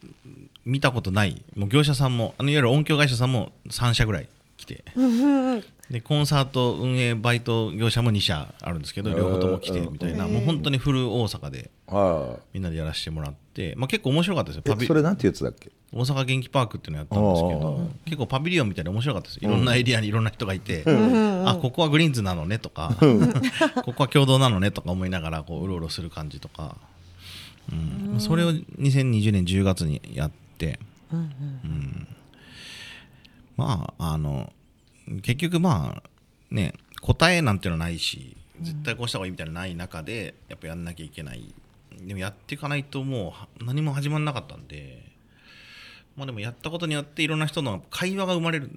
[0.65, 1.43] 見たことない。
[1.55, 4.83] もう業者さんもあのいわゆる音響会社さんも3社ぐらい来て
[5.91, 11.69] でコンサート運営バイト業者も2社あるんですけど両方とも来てみたいな、もう本当にフル大阪で
[12.53, 14.61] みんなでやらせてもらって、まあ、結構面白かったですよ。
[14.65, 15.69] パビそれなんてやつだっけ？
[15.93, 19.39] 大阪元気パークっていうのやったんですけど結構パビリオンみたいで面白かったです。
[19.41, 20.85] いろんなエリアにいろんな人がいて、
[21.45, 22.95] あここはグリーンズなのねとか
[23.83, 26.77] ここは共同なのねとか思いながらこううろうろする感じとか、
[27.69, 30.79] うん、それを2020年10月にやって、
[31.11, 32.07] うん、
[33.57, 34.53] まああの
[35.21, 36.09] 結局まあ
[36.49, 41.53] ね答えなんていうのはないし絶対こうした方がいいみたいなのない中でやっぱやんなきゃいけない。
[41.99, 45.03] でもやっていかないともう何も始まらなかったんで
[46.15, 48.71] まあでもやったことによっていろんな人の会話が生まれる。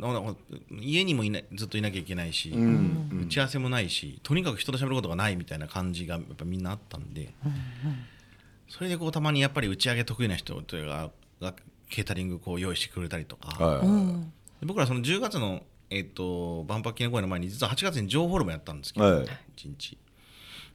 [0.71, 7.59] 家にもいないずっといなきゃいけないし、うん、打ち合わせもないしとにかく人と喋ることがないみたいな感じがやっぱみんなあったんで、うんうん、
[8.69, 11.55] それでこうたまにやっぱり打ち上げ得意な人というかが
[11.89, 13.85] ケータリングこう用意してくれたりとか、は
[14.63, 15.63] い、僕らその10月の
[15.95, 19.29] えっ、ー、と万博記念公演の前に実は8月に情報ホールもやったんですけど、はい、1
[19.69, 19.97] 日。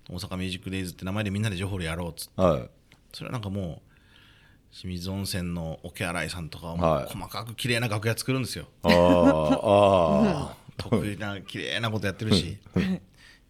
[0.09, 2.69] 大阪ミュージックデイズって名前でみんなで情報ホールやろうっつって、はい、
[3.13, 8.65] それはなんかもう清水温泉の桶洗いさんとかも細かく綺麗な楽屋作るんですよ。
[8.83, 12.57] ああ 得意な綺麗なことやってるし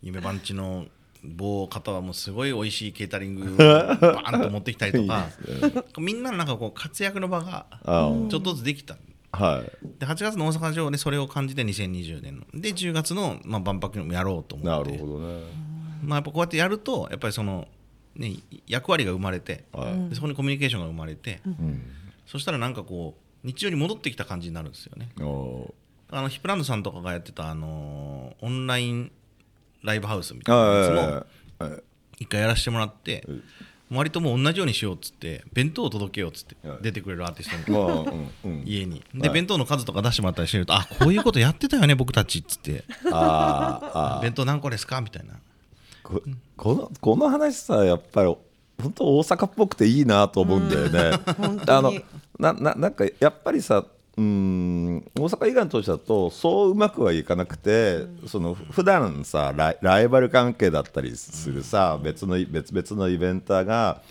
[0.01, 0.87] 夢番地の
[1.23, 5.29] 某方はもうすごい美味しいケータリング バーンと持ってきたりとか。
[5.97, 7.65] みんなのなんかこう活躍の場が
[8.29, 8.97] ちょっとずつできた
[9.31, 12.45] はい、で8月の大阪城でそれを感じて2020年の。
[12.53, 14.91] で10月の、まあ、万博もやろうと思って。
[14.91, 15.43] なるほどね、
[16.03, 17.67] まあ、やっぱこうやってやるとやっぱりその、
[18.15, 18.37] ね、
[18.67, 21.81] 役割が生まれて、はい、そこにコミュニケーションが生まれて、うん、
[22.25, 25.09] そしたらなんかこう日常に戻ってきた感じになるんですよね。
[26.11, 29.11] あのヒップランドさんとかがやってた、あのー、オンライン
[29.83, 31.25] ライブハウスみたいなや
[31.59, 31.75] つも
[32.19, 33.25] 一回やらせてもらって、
[33.91, 38.27] 割ともう同じようにしようっつって弁当を届けようっつって出てくれるアーティストの
[38.65, 39.03] 家に。
[39.13, 42.83] で弁当の数とか出してもらったりしてるとあこういうことやってたよね僕たちっつって。
[43.11, 45.33] あ弁当何個ですかみたいな。
[46.03, 46.21] こ
[46.75, 48.35] のこの話さやっぱり
[48.81, 51.19] 本当大阪っぽくていいなと思うんだよね。
[51.67, 51.93] あの
[52.39, 53.85] なななんかやっぱりさ
[54.19, 54.97] うん。
[55.15, 64.01] 大阪以外の都市だとそううまくはいかなくて、うん、その普段さライライバル関係だったりするさ、うん、別の別々のイベンターが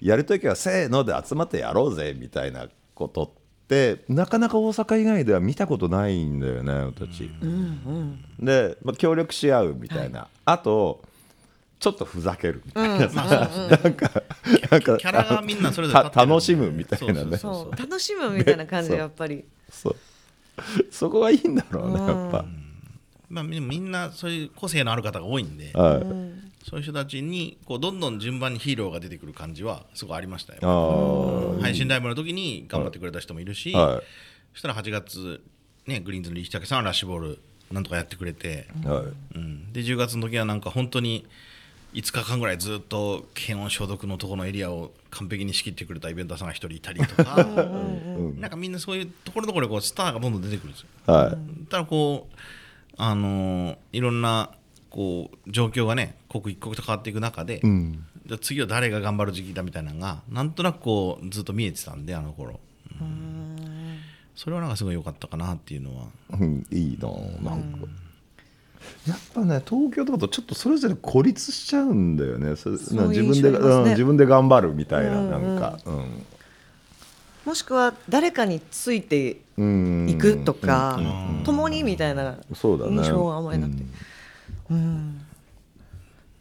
[0.00, 3.30] やるときはせーので集まってやろうぜみたいなことっ
[3.68, 7.30] てなかなか大阪以外では見たことないんだよね私。
[7.40, 11.04] うんうん、で、まあ、協力し合うみたいな、はい、あと
[11.82, 14.22] ちょっとふざけるみたいな、うん、なんか
[14.70, 17.38] なんかキャラがみんなそれぞれ楽しむみたいなね。
[17.76, 19.44] 楽しむみたいな感じでやっぱり。
[19.68, 19.96] そう。
[20.92, 22.44] そこがいいんだろうねやっぱ、
[23.28, 26.00] まあ、みんなそういう個性のある方が多いんで、はい、
[26.64, 31.58] そういう人たちにこうどんどん順番にヒーローが出てくる感じはすごいありましたよ。
[31.60, 34.02] 配信ライブの時に頑張ってくれた人もいるし、はい、
[34.52, 35.42] そしたら8月、
[35.86, 37.38] ね、グリーンズのリヒタケさんはラッシュボール
[37.72, 39.02] なんとかやってくれて、は
[39.34, 39.36] い。
[39.36, 41.26] うん、で10月の時はなんか本当に
[41.94, 47.36] 5日間ぐらいずっと検温消毒のところのエリアを完璧に仕切ってくれたイベンターさんが1人いたりとか。
[48.38, 50.86] なんかみんなそういうところどころでこうスターがどんどん出てくるんですよ。
[51.06, 52.36] はい、ただこう
[52.96, 54.50] あのー、いろんな
[54.90, 62.60] こう状況がね刻一刻と変わっていく中で、うん、じゃ次は誰が頑張る時期だみたいなのがなんとなくこうずっと見えてたんであの頃、
[63.00, 63.98] うん、
[64.34, 67.08] それはなんかすごい良かったかなっていうのは、うん、いいな
[67.50, 67.78] なんか、
[69.08, 72.50] やっぱね東京とかとちょっとそれぞれ孤立しちゃうんだよね。
[72.50, 76.26] 自分で、うん、自分で頑張るみたいな、うんうん、なんか、うん、
[77.44, 81.00] もしくは誰かについていくとか、
[81.44, 82.60] 共にみたいな印
[83.08, 83.82] 象があまりなくて、
[84.70, 85.20] うん、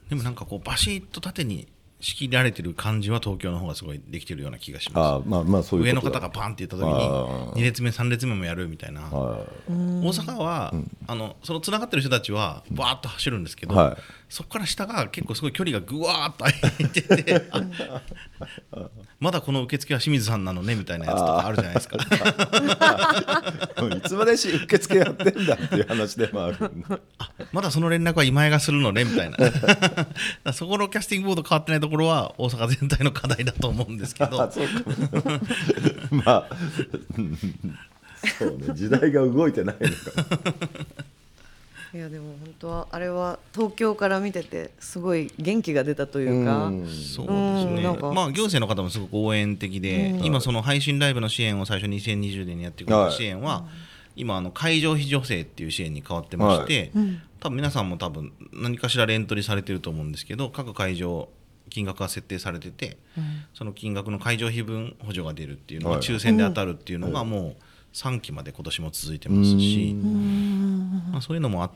[0.09, 1.67] でもなんかこうバシッと縦に
[2.01, 5.29] 仕切られてる感じは東京の方がすごいできてるような気がします。
[5.29, 9.09] まあまあそういう上の方がパンって言った時に2列目3列目もやるみたいな。
[9.11, 10.73] 大阪は、
[11.07, 13.97] あのそのつながってる人たちはバーッと走るんですけど、はい、
[14.29, 17.51] そこから下が結構すごい距離がぐわーっと空いてて
[19.19, 21.97] まだこの受付は清水さんなのねみたいなやつとかあるじゃないですか。
[23.97, 26.71] いつまでし受付やってんだっていう話でもある。
[27.19, 29.37] あまだその連絡は今井がするのねみたいな。
[30.53, 34.37] そこのキャスティングボード変わってないところは大阪全体の課題だと思うんですけど。
[36.11, 36.49] まあ
[38.39, 38.73] そうね。
[38.73, 39.95] 時代が動いてないのか
[41.93, 53.65] いやでも本当はあれは東京から見ててすごい元気が出たというか、うそうですね、まあ行政の方もすごく応援的で、今その配信ライブの支援を最初2020年にやってくれた支援は、
[54.15, 56.93] 今あの会場費助成っていう支援に変わってまして、
[57.41, 61.27] 多分皆さんも多分何かしらレントリーされてると思うんですけど各会場
[61.71, 62.97] 金額が設定されてて、
[63.55, 67.55] その金額の会場費分補助が出るっていうのが抽選で当たるっていうのがもう
[67.93, 69.95] 3期まで今年も続いてますし、
[71.11, 71.71] まあ、そういうのもあっ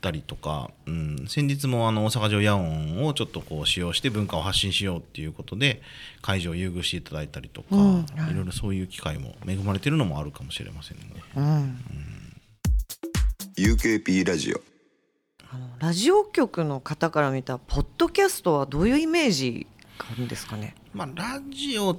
[0.00, 5.82] たりとか、うん、先日もあの大阪城野音をちょっとこう使用して文化を発信しようっていうことで
[6.22, 7.94] 会場を優遇していただいたりとか、うん。
[8.02, 8.32] はい。
[8.32, 11.04] いろいろそういう機会も恵まれてるのもあるかもしれませんね。
[11.36, 11.78] うん、
[13.56, 14.60] UKP ラジオ
[15.52, 19.66] あのラジオ局の方から見たポッドキャストはどういうイメージ
[19.98, 20.74] があるんですかね？
[20.92, 21.98] まあ、ラジオ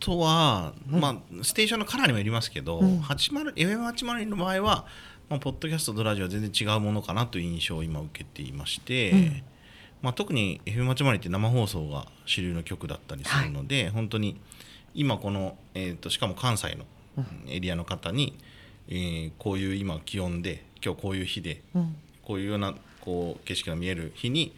[0.00, 4.86] とは、まあ、ステーションのカラーにもよりますけど、80 FM802 の場合は、
[5.28, 9.42] まあ、ポッドキャストとラジオは全然違うものかなという印象を今受けていまして、
[10.00, 14.40] まあ、特に FM802 って生放送が主流の曲だったりするので、本当に
[14.94, 16.84] 今この、えー、としかも関西の
[17.48, 18.38] エリアの方に、
[18.88, 21.96] えーこういう今気温で今日こういう日で、うん
[22.28, 24.54] こういうようなこう景色が見える日に、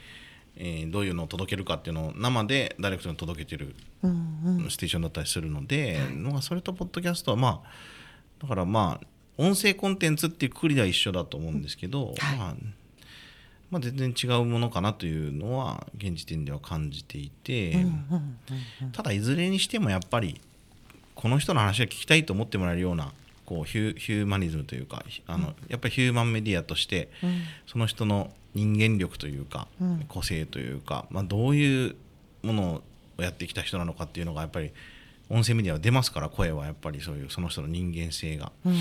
[0.56, 3.76] えーどういうのを届けるかっていうのを生でダイレクトに届けてる
[4.68, 7.70] ステーションだったりするので、まあ、それとポッドキャストはまあ
[8.42, 9.06] だからまあ
[9.38, 12.37] 音声コンテンツっていうくくりでは一緒だと思うんですけど、はい。
[12.37, 12.54] まあ
[13.70, 17.87] まあ、全然違うものかなというのは現時点では感じていて、
[18.92, 20.40] ただいずれにしてもやっぱり
[21.14, 23.12] この人の話を聞きたいと思ってもらえるような
[23.50, 27.08] こうヒューマニズムというかあの、やっぱりヒューマンメディアとして、
[27.66, 30.04] その人の人間力というか、うん。
[30.08, 31.96] 個性というか、まあ、どういう
[32.44, 32.82] もの
[33.18, 34.70] をやってきた人なのかっていうのがやっぱり
[35.28, 38.72] 音声メディアは出ますから声はやっぱりそういうその人の人間性が、うん。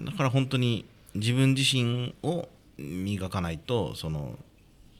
[0.00, 4.38] うん、だから本当に自分自身を磨かないとその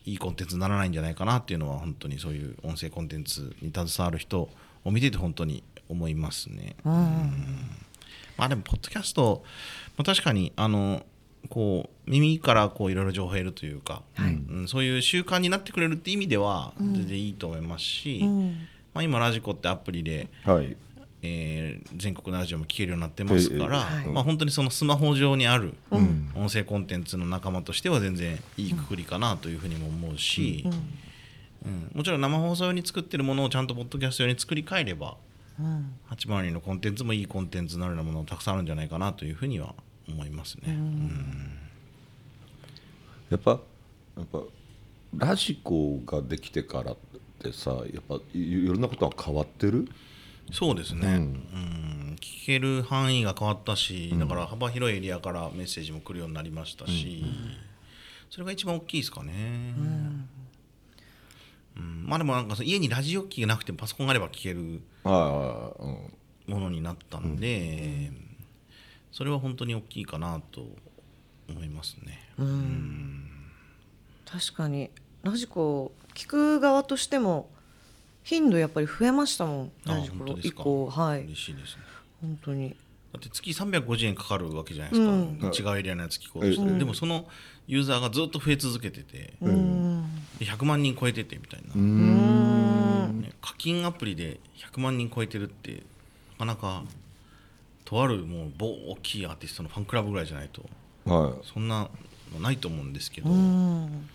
[0.04, 4.50] いいコンテンツにならないんじゃないかなっていうのは本当にそういう音声コンテンツに携わる人
[4.84, 6.76] を見てて本当に思いますね。
[6.84, 6.92] うん。
[6.92, 7.77] うん
[8.36, 9.42] まあでもポッドキャスト、
[9.96, 11.04] まあ、確かにあの
[11.48, 18.68] こう耳からこういろいろ情報を得るというか、うんそういう習慣になってくれるって意味では全然いいと思いますし、うん。
[18.92, 20.76] まあ、今ラジコってアプリで、はい。
[21.22, 26.32] えー全国のラジオも聞けるようになってますから、まあ、本当にそのスマホ上にあるうん。
[26.34, 30.64] 音声コンテンツの仲間としては全然いいくくりかなというふうにも思うし、
[31.64, 31.90] うん。
[31.94, 35.14] もちろん生放送用に作ってるものをちゃんとポッドキャスト用に作り変えればうん
[36.10, 39.74] 802のコンテンツもいいコンテンツになるようなものたくさんあるんじゃないかなというふうには
[40.08, 40.76] 思いますね。
[43.30, 43.50] やっぱ
[44.16, 44.40] やっぱ
[45.16, 46.96] ラジコができてからっ
[47.42, 49.88] てさやっぱいいろんなことは変わってる？
[50.52, 52.16] そうですね、うん。
[52.20, 57.24] 聞ける範囲が変わったし、だから幅広いエリアからメッセージも来るようになりましたし、
[58.30, 59.74] それが一番大きいですかね。
[59.76, 60.28] うん
[61.78, 68.10] まあでもなんかその家にラジオ機がなくてもパソコンがあれば聞けるものになったんで、
[69.12, 70.66] それは本当に大きいかなと
[71.48, 72.28] 思いますね。
[74.24, 74.90] 確かに
[75.22, 77.48] ラジコ聞く側としても
[78.22, 79.72] 頻度やっぱり増えましたもん。
[79.86, 80.62] あラジコ以本当ですか。
[80.64, 81.24] 降はい。
[81.24, 81.76] 嬉しいです。
[81.76, 81.82] ね。
[82.20, 82.70] 本当に。
[83.12, 85.72] だって月350円かかるわけじゃないですか、うん。
[85.74, 87.26] 違うエリアのやつ聞こうとして、でもその
[87.68, 90.02] ユーザーがずっと増え続けてて、うん。
[90.38, 93.20] で100万人超えててみたいな、うん。
[93.20, 95.84] ね課金アプリで100万人超えてるって
[96.38, 96.82] なかなか
[97.84, 100.64] とあるもう某大きいアーティストのファンクラブぐらいじゃないと
[101.04, 101.88] はそんな
[102.32, 104.08] のないと思うんですけど、うん。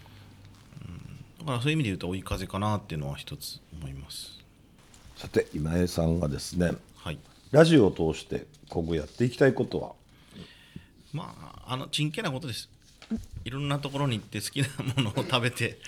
[1.39, 4.39] だからそういう意味で言うと追い風かなっていうのは一つ思います。
[5.17, 7.19] いさて今江さんがですねはい。
[7.51, 9.91] ラジオを通して今後やっていきたいことは？
[11.11, 11.35] ま
[11.67, 12.69] ああのちんけなことです
[13.45, 15.79] いろんなところに行って好きなものを食べて。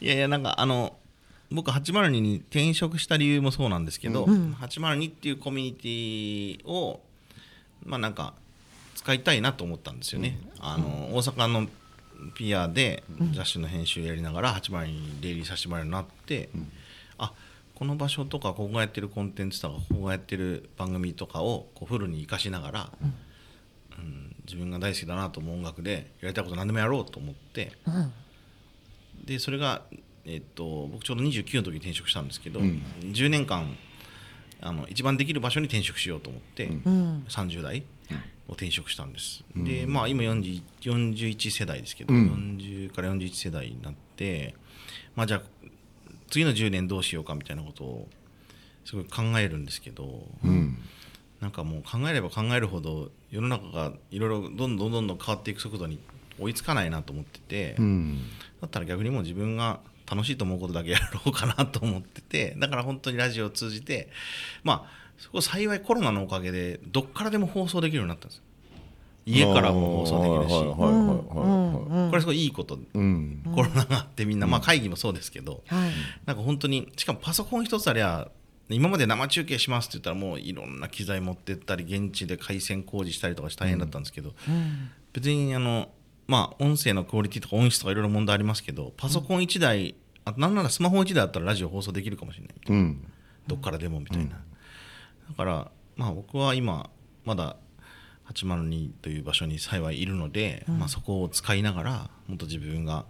[0.00, 0.96] いやいやなんかあの
[1.50, 7.00] 僕802に転職した理由もそうなんですけど、802っていうコミュニティを
[7.84, 8.34] まあなんか
[8.94, 11.68] 使いたいなと思ったんですよね、あの大阪の
[12.34, 13.02] PR で
[13.34, 16.48] 雑誌の編集やりながら802に出入りさせてもらえるようになって、
[17.18, 17.32] あ
[17.80, 24.36] この場所とかここがやってるコンテンツとかここがやってる番組とかをこうフルに生かしながら、うん。
[24.44, 27.72] 自分が大好きだなと思う音楽でやりたいこと何でもやろうと思って、
[29.24, 29.82] でそれが、
[30.26, 33.74] えっと僕ちょうど29の時に転職したんですけど、10年間
[34.60, 37.24] あの一番できる場所に転職しようと思って、うん。
[37.28, 37.84] 30代
[38.46, 44.54] を転職したんです、でまあ今40 41世代ですけど、40から41世代になって
[45.16, 45.42] まあじゃあ
[46.30, 48.08] 次の10年どうしようかみたいなことを
[48.84, 50.26] すごい考えるんですけど、
[51.40, 55.98] なんかもう考えれば考えるほど世の中がいろいろどんどんどんどん変わっていく速度に
[56.38, 57.76] 追いつかないなと思ってて、
[58.60, 59.80] だったら逆にもう自分が
[60.10, 64.08] 楽しいと思うことだけやろうかなと思っててだから本当にラジオを通じて
[64.64, 68.42] まあそこ幸いコロナのおかげでどっからでも放送できるようになったんです
[69.30, 70.54] 家からも放送できるし
[72.10, 73.42] これすごいいいこと、うん。
[73.54, 75.90] コロナがあってみんな、まあ会議もそうですけど、はい。
[76.26, 78.28] なんか本当にしかもパソコン一つありゃ
[78.68, 84.32] 今まで生中継しますって言ったらもういろんな機材持ってったり現地で回線工事したりとかして大変だったんですけど、
[85.12, 85.88] 別にあの
[86.28, 92.54] まあ音声のクオリティとか音質とかいろいろ問題ありますけどパソコン1台、あなんならスマホ1台あったらラジオ放送できるかもしれない。
[92.68, 93.04] うん。
[93.48, 96.90] どっからでもみたいな、だからまあ僕は今
[97.24, 97.56] まだ
[98.32, 103.04] 802という場所に幸いいるので、まあ、そこを使いながらもっと自分が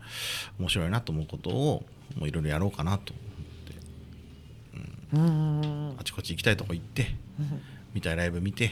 [0.59, 1.85] 面白いなと思うことを
[2.17, 3.23] もういろいろやろうかなと思
[4.83, 5.97] って、うん。
[5.99, 7.15] あちこち行きたいとこ行って、
[7.95, 8.71] 見たいライブ見て、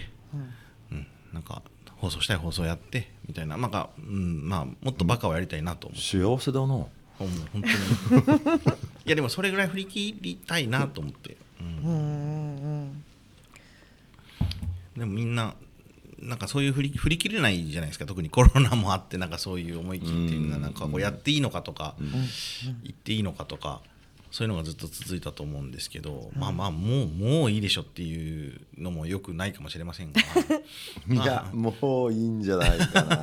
[0.91, 1.07] うん。
[1.33, 1.63] なんか
[1.99, 3.57] 放送したい放送やってみたいな。
[3.57, 4.49] なんか、うん。
[4.49, 6.05] まあ、もっとバカをやりたいなと思って。
[6.05, 6.89] 幸せだな本
[7.19, 7.65] 当に。
[9.07, 13.05] いやでもそれぐらい振り切りたいなと思って、うん。
[14.97, 15.55] でもみんな
[16.21, 18.07] なんかそういう振り振り切れないじゃないですか。
[18.07, 21.95] 特にコロナもあってなんかそういう思い切っていうのはなんかこうやっていいのかとか、
[22.83, 23.83] 言っていいのかとか
[24.31, 30.21] そういうのがずっと続いたと思うんですけど、まあまあもうもういいでしょっていうのもよくないかもしれませんが。
[31.11, 33.17] いやもういいんじゃないかな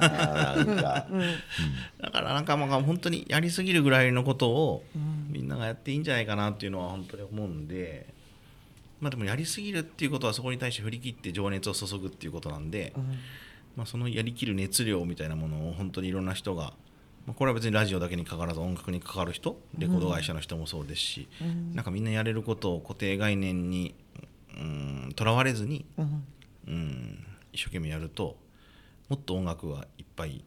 [0.55, 1.07] なんか。
[2.01, 4.83] だからなんかまあ本当にやりすぎるぐらいのことを
[5.29, 8.14] みんながやっていいんじゃないかなっていうのは本当に思うんで、
[9.05, 12.91] まあでもやりすぎるっていうことはそこに対して振り切って情熱を注ぐっていうことなんで、
[13.75, 16.73] まあそのやりきる熱量みたいなものを本当にいろんな人が、
[17.27, 21.27] まあ、これは別にラジオだけにかからず音楽にかかる人レコード会社の人もそうですし、
[21.75, 23.93] なんかみんなやれることを固定概念に
[25.15, 25.85] とらわれずに、
[26.67, 28.37] うん、一生懸命やると
[29.07, 30.43] もっと音楽はいっぱい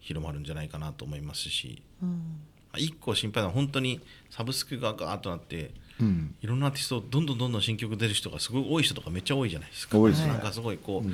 [0.00, 1.82] 広まるんじゃないかなと思いますし、
[2.76, 5.70] 一個心配なのは本当にサブスクがガーッとなって、
[6.40, 9.98] いろんなアーティストどんどんどんどん新曲出る人がすごい多い人とかめっちゃ多いじゃないですか。
[9.98, 10.28] 多いですね。
[10.28, 11.10] なんかすごいこう、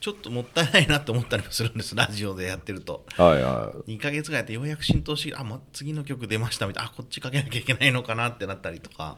[0.00, 1.94] ちょっともったいないなと思ったりもするんです。
[1.94, 3.04] ラジオでやってると。
[3.16, 3.96] はいはい。
[3.96, 9.16] 2ヶ月ぐらいやってようやく浸透してあ、ま、次の曲出ましたみたいなあこっちかけなきゃいけないのかなってなったりとか、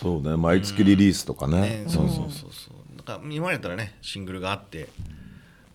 [0.00, 1.60] そうね毎月リリースとかね。
[1.60, 2.96] ね、そうそうそうそう。
[2.96, 4.88] だから今やったらねシングルがあって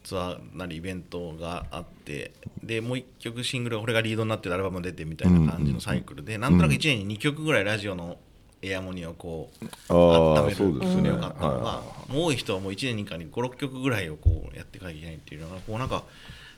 [0.03, 8.17] ツアーなりイベントがあってでもう1曲シングルがこれがリードになってるアルバムが出てみたいな感じのサイクルで、なんとなく1年に2曲ぐらいラジオの
[8.64, 11.09] エアモニーをこう温めるそうですね。
[11.09, 16.03] よかったのが、もう多い人はもう1年に1回に56曲ぐらいをこうやっていかなきゃいけないっていうのがこうなんか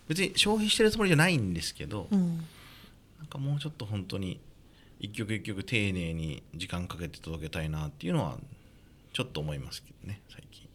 [0.07, 2.45] 別に消費してるつもりじゃないんですけど、なん
[3.27, 4.39] かもうちょっと本当に
[4.99, 8.37] 一曲一曲丁寧に時間かけて届けたいなっていうのは
[9.13, 10.65] ちょっと思いますけどね最近。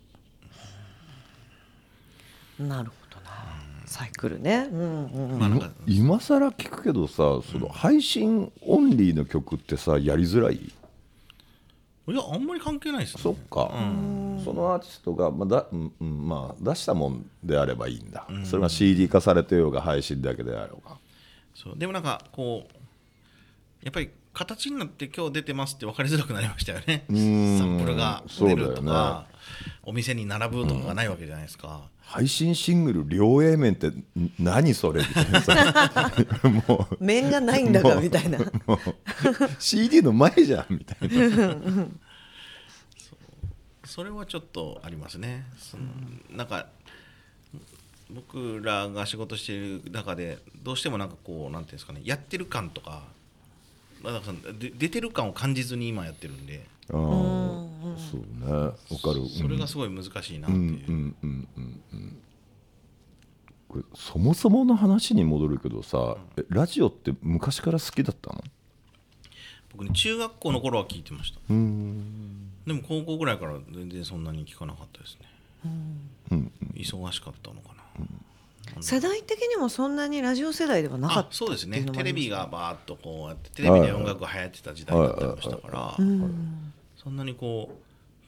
[2.68, 3.30] なるほどな。
[3.86, 4.68] サイクルね。
[4.70, 10.60] うんうんまあ今更聞くけどさその配信オンリーの曲ってさやりづらい？
[12.12, 13.22] いやあんまり関係ないですね。
[13.22, 13.70] そっか、
[14.44, 20.96] そのアーティストが、まあだうんうんまあ、出したもんであればいいんだ、それが CD 化されてようが配信だけであろうが。
[21.54, 21.78] そう。
[21.78, 22.74] でもなんかこう
[23.82, 27.04] やっぱり形になって今日出てますって分かりづらくなりましたよね。
[27.12, 27.58] ん。
[27.58, 29.26] サンプルが出るとそうだよか、
[29.90, 34.04] お店に並ぶとかがないわけじゃないですか、配信シングル両 A 面ってん
[34.38, 36.12] 何それみたいなさ
[36.68, 38.38] もう面がないんだかみたいな
[39.58, 41.56] CD の前じゃんみたいな
[43.84, 45.44] それはちょっとありますね。
[45.58, 45.82] その
[46.30, 46.68] なんか
[48.10, 53.02] 僕らが仕事している中でどうしてもなんかこうなんていうんですかねやってる感とか
[54.78, 58.52] 出てる感を感じずに今やってるんであーそうね。
[58.52, 58.76] わか
[59.12, 59.26] る。
[59.28, 60.60] それがすごい難しいなっていう。
[60.60, 61.80] うんうんうんうん。
[61.92, 62.22] うん
[63.68, 68.42] これそもそもの話に戻るけどさ、えラジオって昔から好きだったの？
[69.70, 71.38] 僕ね中学校の頃は聞いてました。
[71.48, 72.50] うーん。
[72.66, 75.28] でも高校ぐらいから全然そんなに聞かなかったですね。
[76.32, 78.82] うん忙しかったのかな。
[78.82, 81.84] 世代的にもそんなにラジオ世代ではなかあったそうですね。
[81.92, 85.96] テレビがバーッとこうやってテレビで音楽が流行ってた時代だったりもしたから
[87.02, 87.78] そんなにこ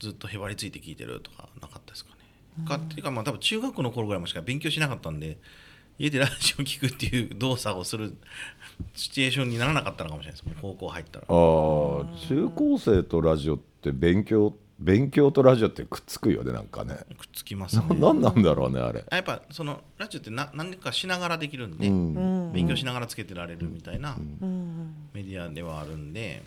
[0.00, 2.10] うずっとへばりついて聞いてるとかなかったですか
[2.58, 2.66] ね。
[2.66, 5.38] かっていうかまあ多分中学の頃ぐらいまでしか勉強しなかったんで
[5.98, 8.16] 家でラジオ聞くっていう動作をする
[8.94, 11.26] シチュエーションにならなかったのかもしれないですもう高校入ったら。
[11.28, 16.94] あー中高生とラジオって勉強勉強とラジオってくっつくよねなんかね。
[17.18, 17.84] くっつきますね。
[17.90, 19.04] 何なんだろうねあれ。
[19.10, 22.52] あやっぱそのラジオってな何かしながらできるんで、うん。
[22.52, 24.16] 勉強しながらつけてられるみたいな
[25.12, 26.42] メディアではあるんで、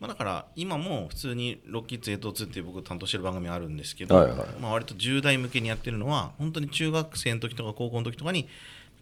[0.00, 8.48] まあ、だから今も普通に「ロッキーズ802」っていう僕担当してる番組あるんですけど、はいはいまあ、割と10代向けにやってるのは本当に中学生の時とか高校の時とかに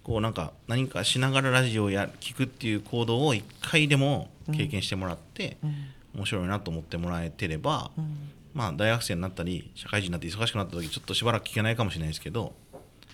[0.02, 5.58] こうなんか何かしながらラジオをや聞くっていう行動を1回でも経験してもらって、
[6.14, 7.90] 面白いなと思ってもらえてれば、
[8.54, 12.54] まあ、大学生になったり社会人になって忙しくなった時ちょっとしばらく聞けないかもしれないですけど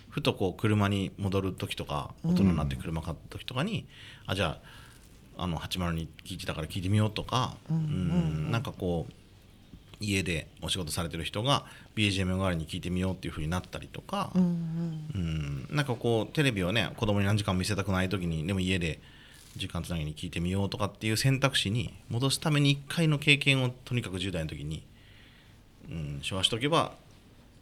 [0.09, 3.87] ふとこう車に戻る時とか大人になって車買った時とかに、
[4.27, 4.74] あじゃあ
[5.37, 9.13] あの80に聞いてたから聞いてみようとか、うんなんかこう
[10.01, 11.65] 家でお仕事されてる人が
[11.97, 19.01] BGM 代わりに聞いてみようっていう風になったりとか、うん、なんかこうテレビをね子供に何時間見せたくない時にでも家で
[19.57, 24.83] 時間つなぎに聞いてみようとかっていう選択肢に戻すために1回の経験をとにかく10代の時に、
[25.89, 26.93] うん、消化しておけば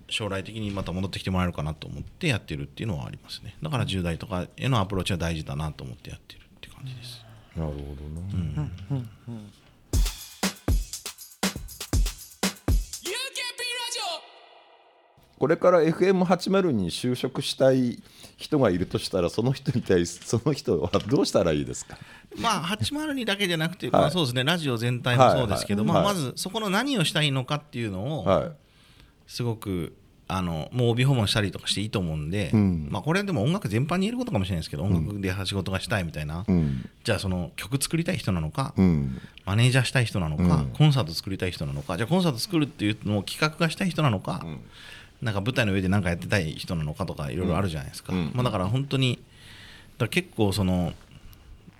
[0.09, 7.32] 将来的にまた戻ってきてもらえるかなと思ってやってるっていうのはありますねだから10代とかへのアプローチは大事だなと思ってやってるって感じです。
[7.57, 8.73] なるほどな、うん。
[8.91, 9.09] うん。
[9.29, 9.53] うん。
[15.43, 18.01] これから FM80 に就職したい
[18.37, 21.99] 人がいるとしたらその人に対してその人はどうしたらいいですか
[22.37, 28.53] まあ802だけじゃなくて、はい、まあ、そうですねラジオ全体もそうですけど、はいはい、まあ、まずそこの何をしたいのかっていうのを
[29.27, 29.97] すごく
[30.33, 44.45] あのもう帯訪問したりとかしていいと思うんで、うん、まあ、これでも音楽全般に言えることかもしれないですけど、音楽で仕事がしたいみたいな、うん、じゃあその曲作りたい人なのか、うん、マネージャーしたい人なのか、コンサート作りたい人なのかじゃあコンサート作るっていうのを企画がしたい人なのか、
[45.21, 49.23] なんか舞台の上で何かやってたい人なのかとかいろいろあるじゃないですか、うん、まあ、だから本当に
[49.99, 50.93] だ結構その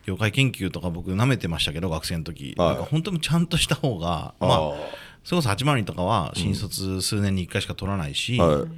[0.05, 4.73] 業界研究とか僕なめてましたけど学生の時、はい、なんか本当にちゃんとした方がまあ
[5.25, 8.73] それこそ8万人とかは新卒数年に1回しか取らないし、うん、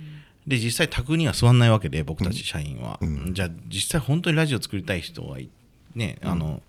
[0.46, 5.38] で実際宅には座んないわけで僕たち社員は、うん、じゃあ実際本当にラジオ作りたい人は
[5.94, 6.60] ねあの、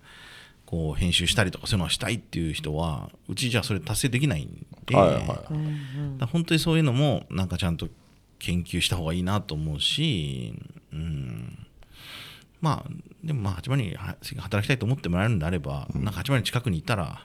[0.66, 7.88] こう編集したりとかそういうのをしたいっていう人はうちじゃそれ達成できないんで、はいはい、本当にそういうのもなんかちゃんと
[8.38, 10.54] 研究した方がいいなと思うし、
[10.92, 11.66] うん、
[12.60, 12.90] まあ
[13.22, 17.20] でもまあ八幡に働きたいと思ってもらえるんであれば、うん、なんか八幡近くにいたら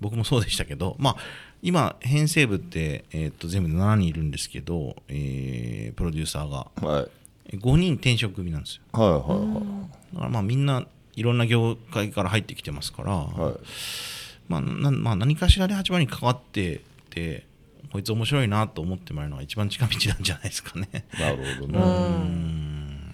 [0.00, 1.16] 僕もそうでしたけどまあ
[1.64, 7.08] 今編成部って、えー、と全部で7人いるんですけど、えー、プロデューサーが、は
[7.50, 8.82] い、5人転職組なんですよ。
[8.92, 9.60] はいはいは
[10.12, 10.86] い、だからまあみんな
[11.16, 13.54] いろんな業界から入ってきてますから、はい、
[14.46, 17.46] まあなまあ、何かしらで8番に関わってて
[17.90, 21.06] こいつ面白いなと思ってもらえるのが一番近道なんじゃないですかね。
[21.18, 23.04] なるほどね。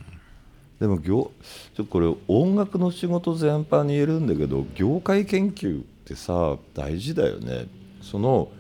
[0.80, 1.30] でも業
[1.76, 7.66] ちょこれ音楽の仕事全般に言えるんだけど業界研究ってさ大事だよね。
[8.02, 8.50] その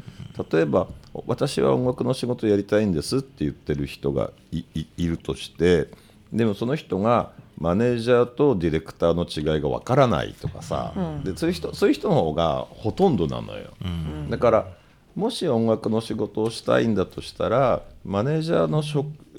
[0.50, 0.88] 例えば
[1.26, 4.64] 私は音楽の仕事やりたいんですって言ってる人がい
[4.98, 5.88] るとして
[6.32, 14.68] でもその人がマネージャーとディレクターの違いがわからないとかさ、うん、でそういう人そういう人の方がほとんどなのよ、うん、だから
[15.14, 18.82] もし音楽の仕事をしたいんだとしたらマネージャーの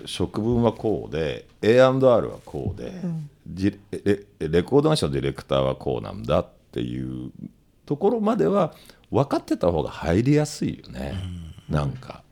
[0.06, 3.72] 職分はこうで A&R はこうで、うん、レ
[4.40, 7.32] レコード会社のディレクターはこうなんだっていう
[7.88, 8.74] ところまでは
[9.12, 11.14] 分かってた方が入りやすいよね、
[11.70, 12.24] うん、なんか。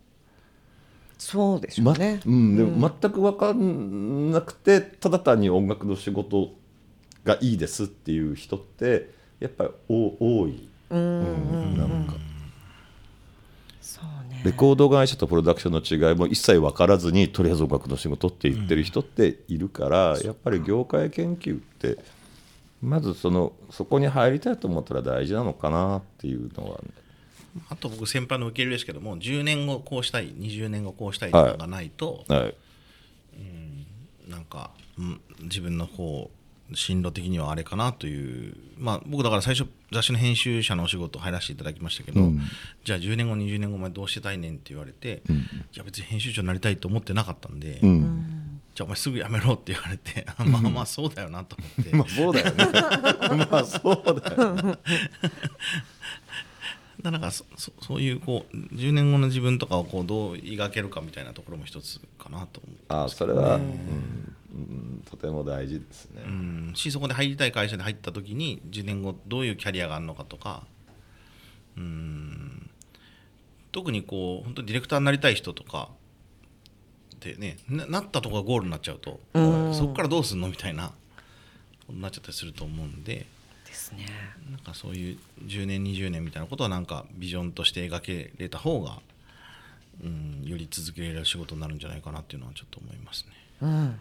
[1.17, 6.53] そうでしょうね、ま、うん、でも全く分かんなくてただ単に音楽の仕事
[7.25, 9.11] がいいですっていう人って
[9.41, 12.13] やっぱり多い、うん、なんか。
[14.29, 21.97] ね、レコード会社とプロダクションの違いも一切分からずにとりあえず音楽の仕事って言ってる人っているから、やっぱり業界研究って
[22.81, 26.89] まずそのそこに入りたいと思ったら大事なのかなっていうのは、ね、
[27.69, 32.39] あと僕先輩の受け入れですけども10年後こうしたい20年後こうしたいとかがないと、はい。
[32.39, 32.55] はい、
[33.37, 33.39] う
[34.27, 42.39] んなんか、うん、自分のこう進路的にはあれかなというまあ僕だから最初雑誌の編集者のお仕事入らせていただきましたけど、うん、
[42.83, 45.41] じゃあ10年後20年後までどうしてたいねんって言われて、うん、い
[45.73, 48.28] や別に編集長になりたいと思ってなかったんで、うん、
[48.79, 51.95] じゃあお前すぐ辞めろって言われて まあまあそうだよなと思って。
[51.97, 52.65] まあそうだよね。
[53.51, 54.77] まあそうだよね。
[57.01, 70.63] だからそそういうこう10年後の自分とかをこうどう描けるかみたいなところも一つかなと思う、あそれは、うん、とても大事ですね、うん、しそこで入りたい会社で入った時に10年後どういうキャリアがあるのかとか。
[71.75, 72.69] うん
[73.71, 75.89] 特にこう本当ディレクターになりたい人とか
[77.19, 79.19] でねなったとこがゴールになっちゃうと、
[79.73, 80.91] そこからどうすんのみたいな
[81.89, 83.25] なっちゃったりすると思うんで。
[83.65, 84.05] ですね。
[84.49, 88.99] なんかそういう10年20年みたいなことはなんかビジョンとして描けれた方が、
[90.03, 93.99] うん、より続けられる仕事になるんじゃないかなっていうのはちょっと思いますね、うん、うん、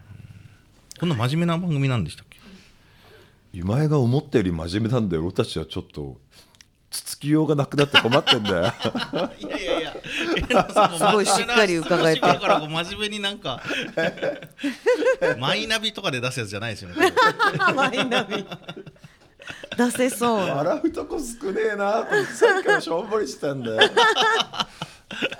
[0.99, 2.39] こんな真面目な番組なんでしたっけ？
[3.53, 6.17] 今井が思ったより真面目なんで俺たちはちょっと
[6.89, 8.73] つつきようがなくなって困ってんだよ。
[9.39, 9.95] いやいやいや
[10.41, 13.61] すごいしっかり伺えてだから真面目になんか
[15.37, 16.95] マイナビとかで出すやつじゃないですよね。
[17.75, 18.45] マイナビ。
[19.77, 23.89] 出せそう笑うとこ少ねえなとさっきからしょんぼりしてんだよ。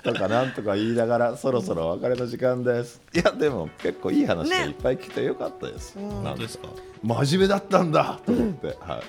[0.02, 3.00] とかなんとか言いながらそろそろお別れの時間です。
[3.14, 6.68] いやでも結構いい話がいっぱい来てよかったです、ね、本当ですか？
[7.02, 9.02] 真面目だったんだと思って、はい。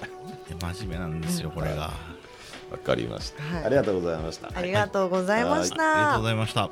[0.75, 1.91] 真面目なんですよこれが、
[2.71, 3.65] わかりました、はい。
[3.65, 4.51] ありがとうございました。
[4.53, 6.69] ありがとうございました、ありがとうございました。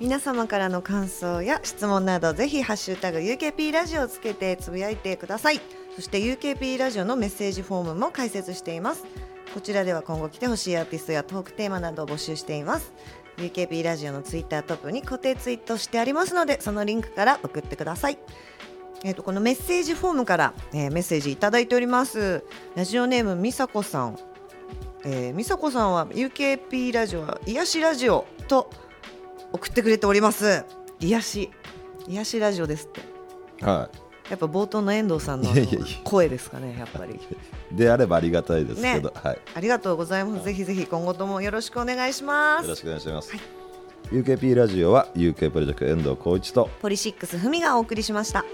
[0.00, 5.60] 皆様からの感想や質問などぜひハッシュタグ UKP ラジオをつけてつぶやいてください。
[5.94, 9.04] そして UKP ラジオのメッセージフォームも開設しています。
[9.52, 12.92] こちらでは今後来てほしいアーティストやトークテーマなどを募集しています。
[13.36, 18.18] UKP ラジオのツイッタートップに固定ツイートしてありますのでそのリンクから送ってください。
[19.04, 22.42] えー、とこのメッセージフォームから、えーメッセージいただいております。
[22.74, 24.18] ラジオネームみさこさん
[25.04, 28.70] えー、みさこさんは UKP ラジオは癒しラジオと
[29.52, 30.64] 送ってくれております。
[31.00, 31.50] 癒し。
[32.06, 33.00] 癒しラジオですって。
[33.64, 33.88] は
[34.28, 35.50] やっぱ冒頭の遠藤さんの
[36.04, 37.14] 声ですかねやっぱり。
[37.14, 37.18] い
[37.76, 39.38] であればありがたいですけど、はい。
[39.54, 40.44] ありがとうございます。
[40.44, 42.64] ぜひぜひ今後ともよろしくお願いします。
[42.64, 43.32] よろしくお願いします、
[44.12, 48.44] UKP ラジオは UK プロジェクト遠藤浩一とポリシックスふみがお送りしました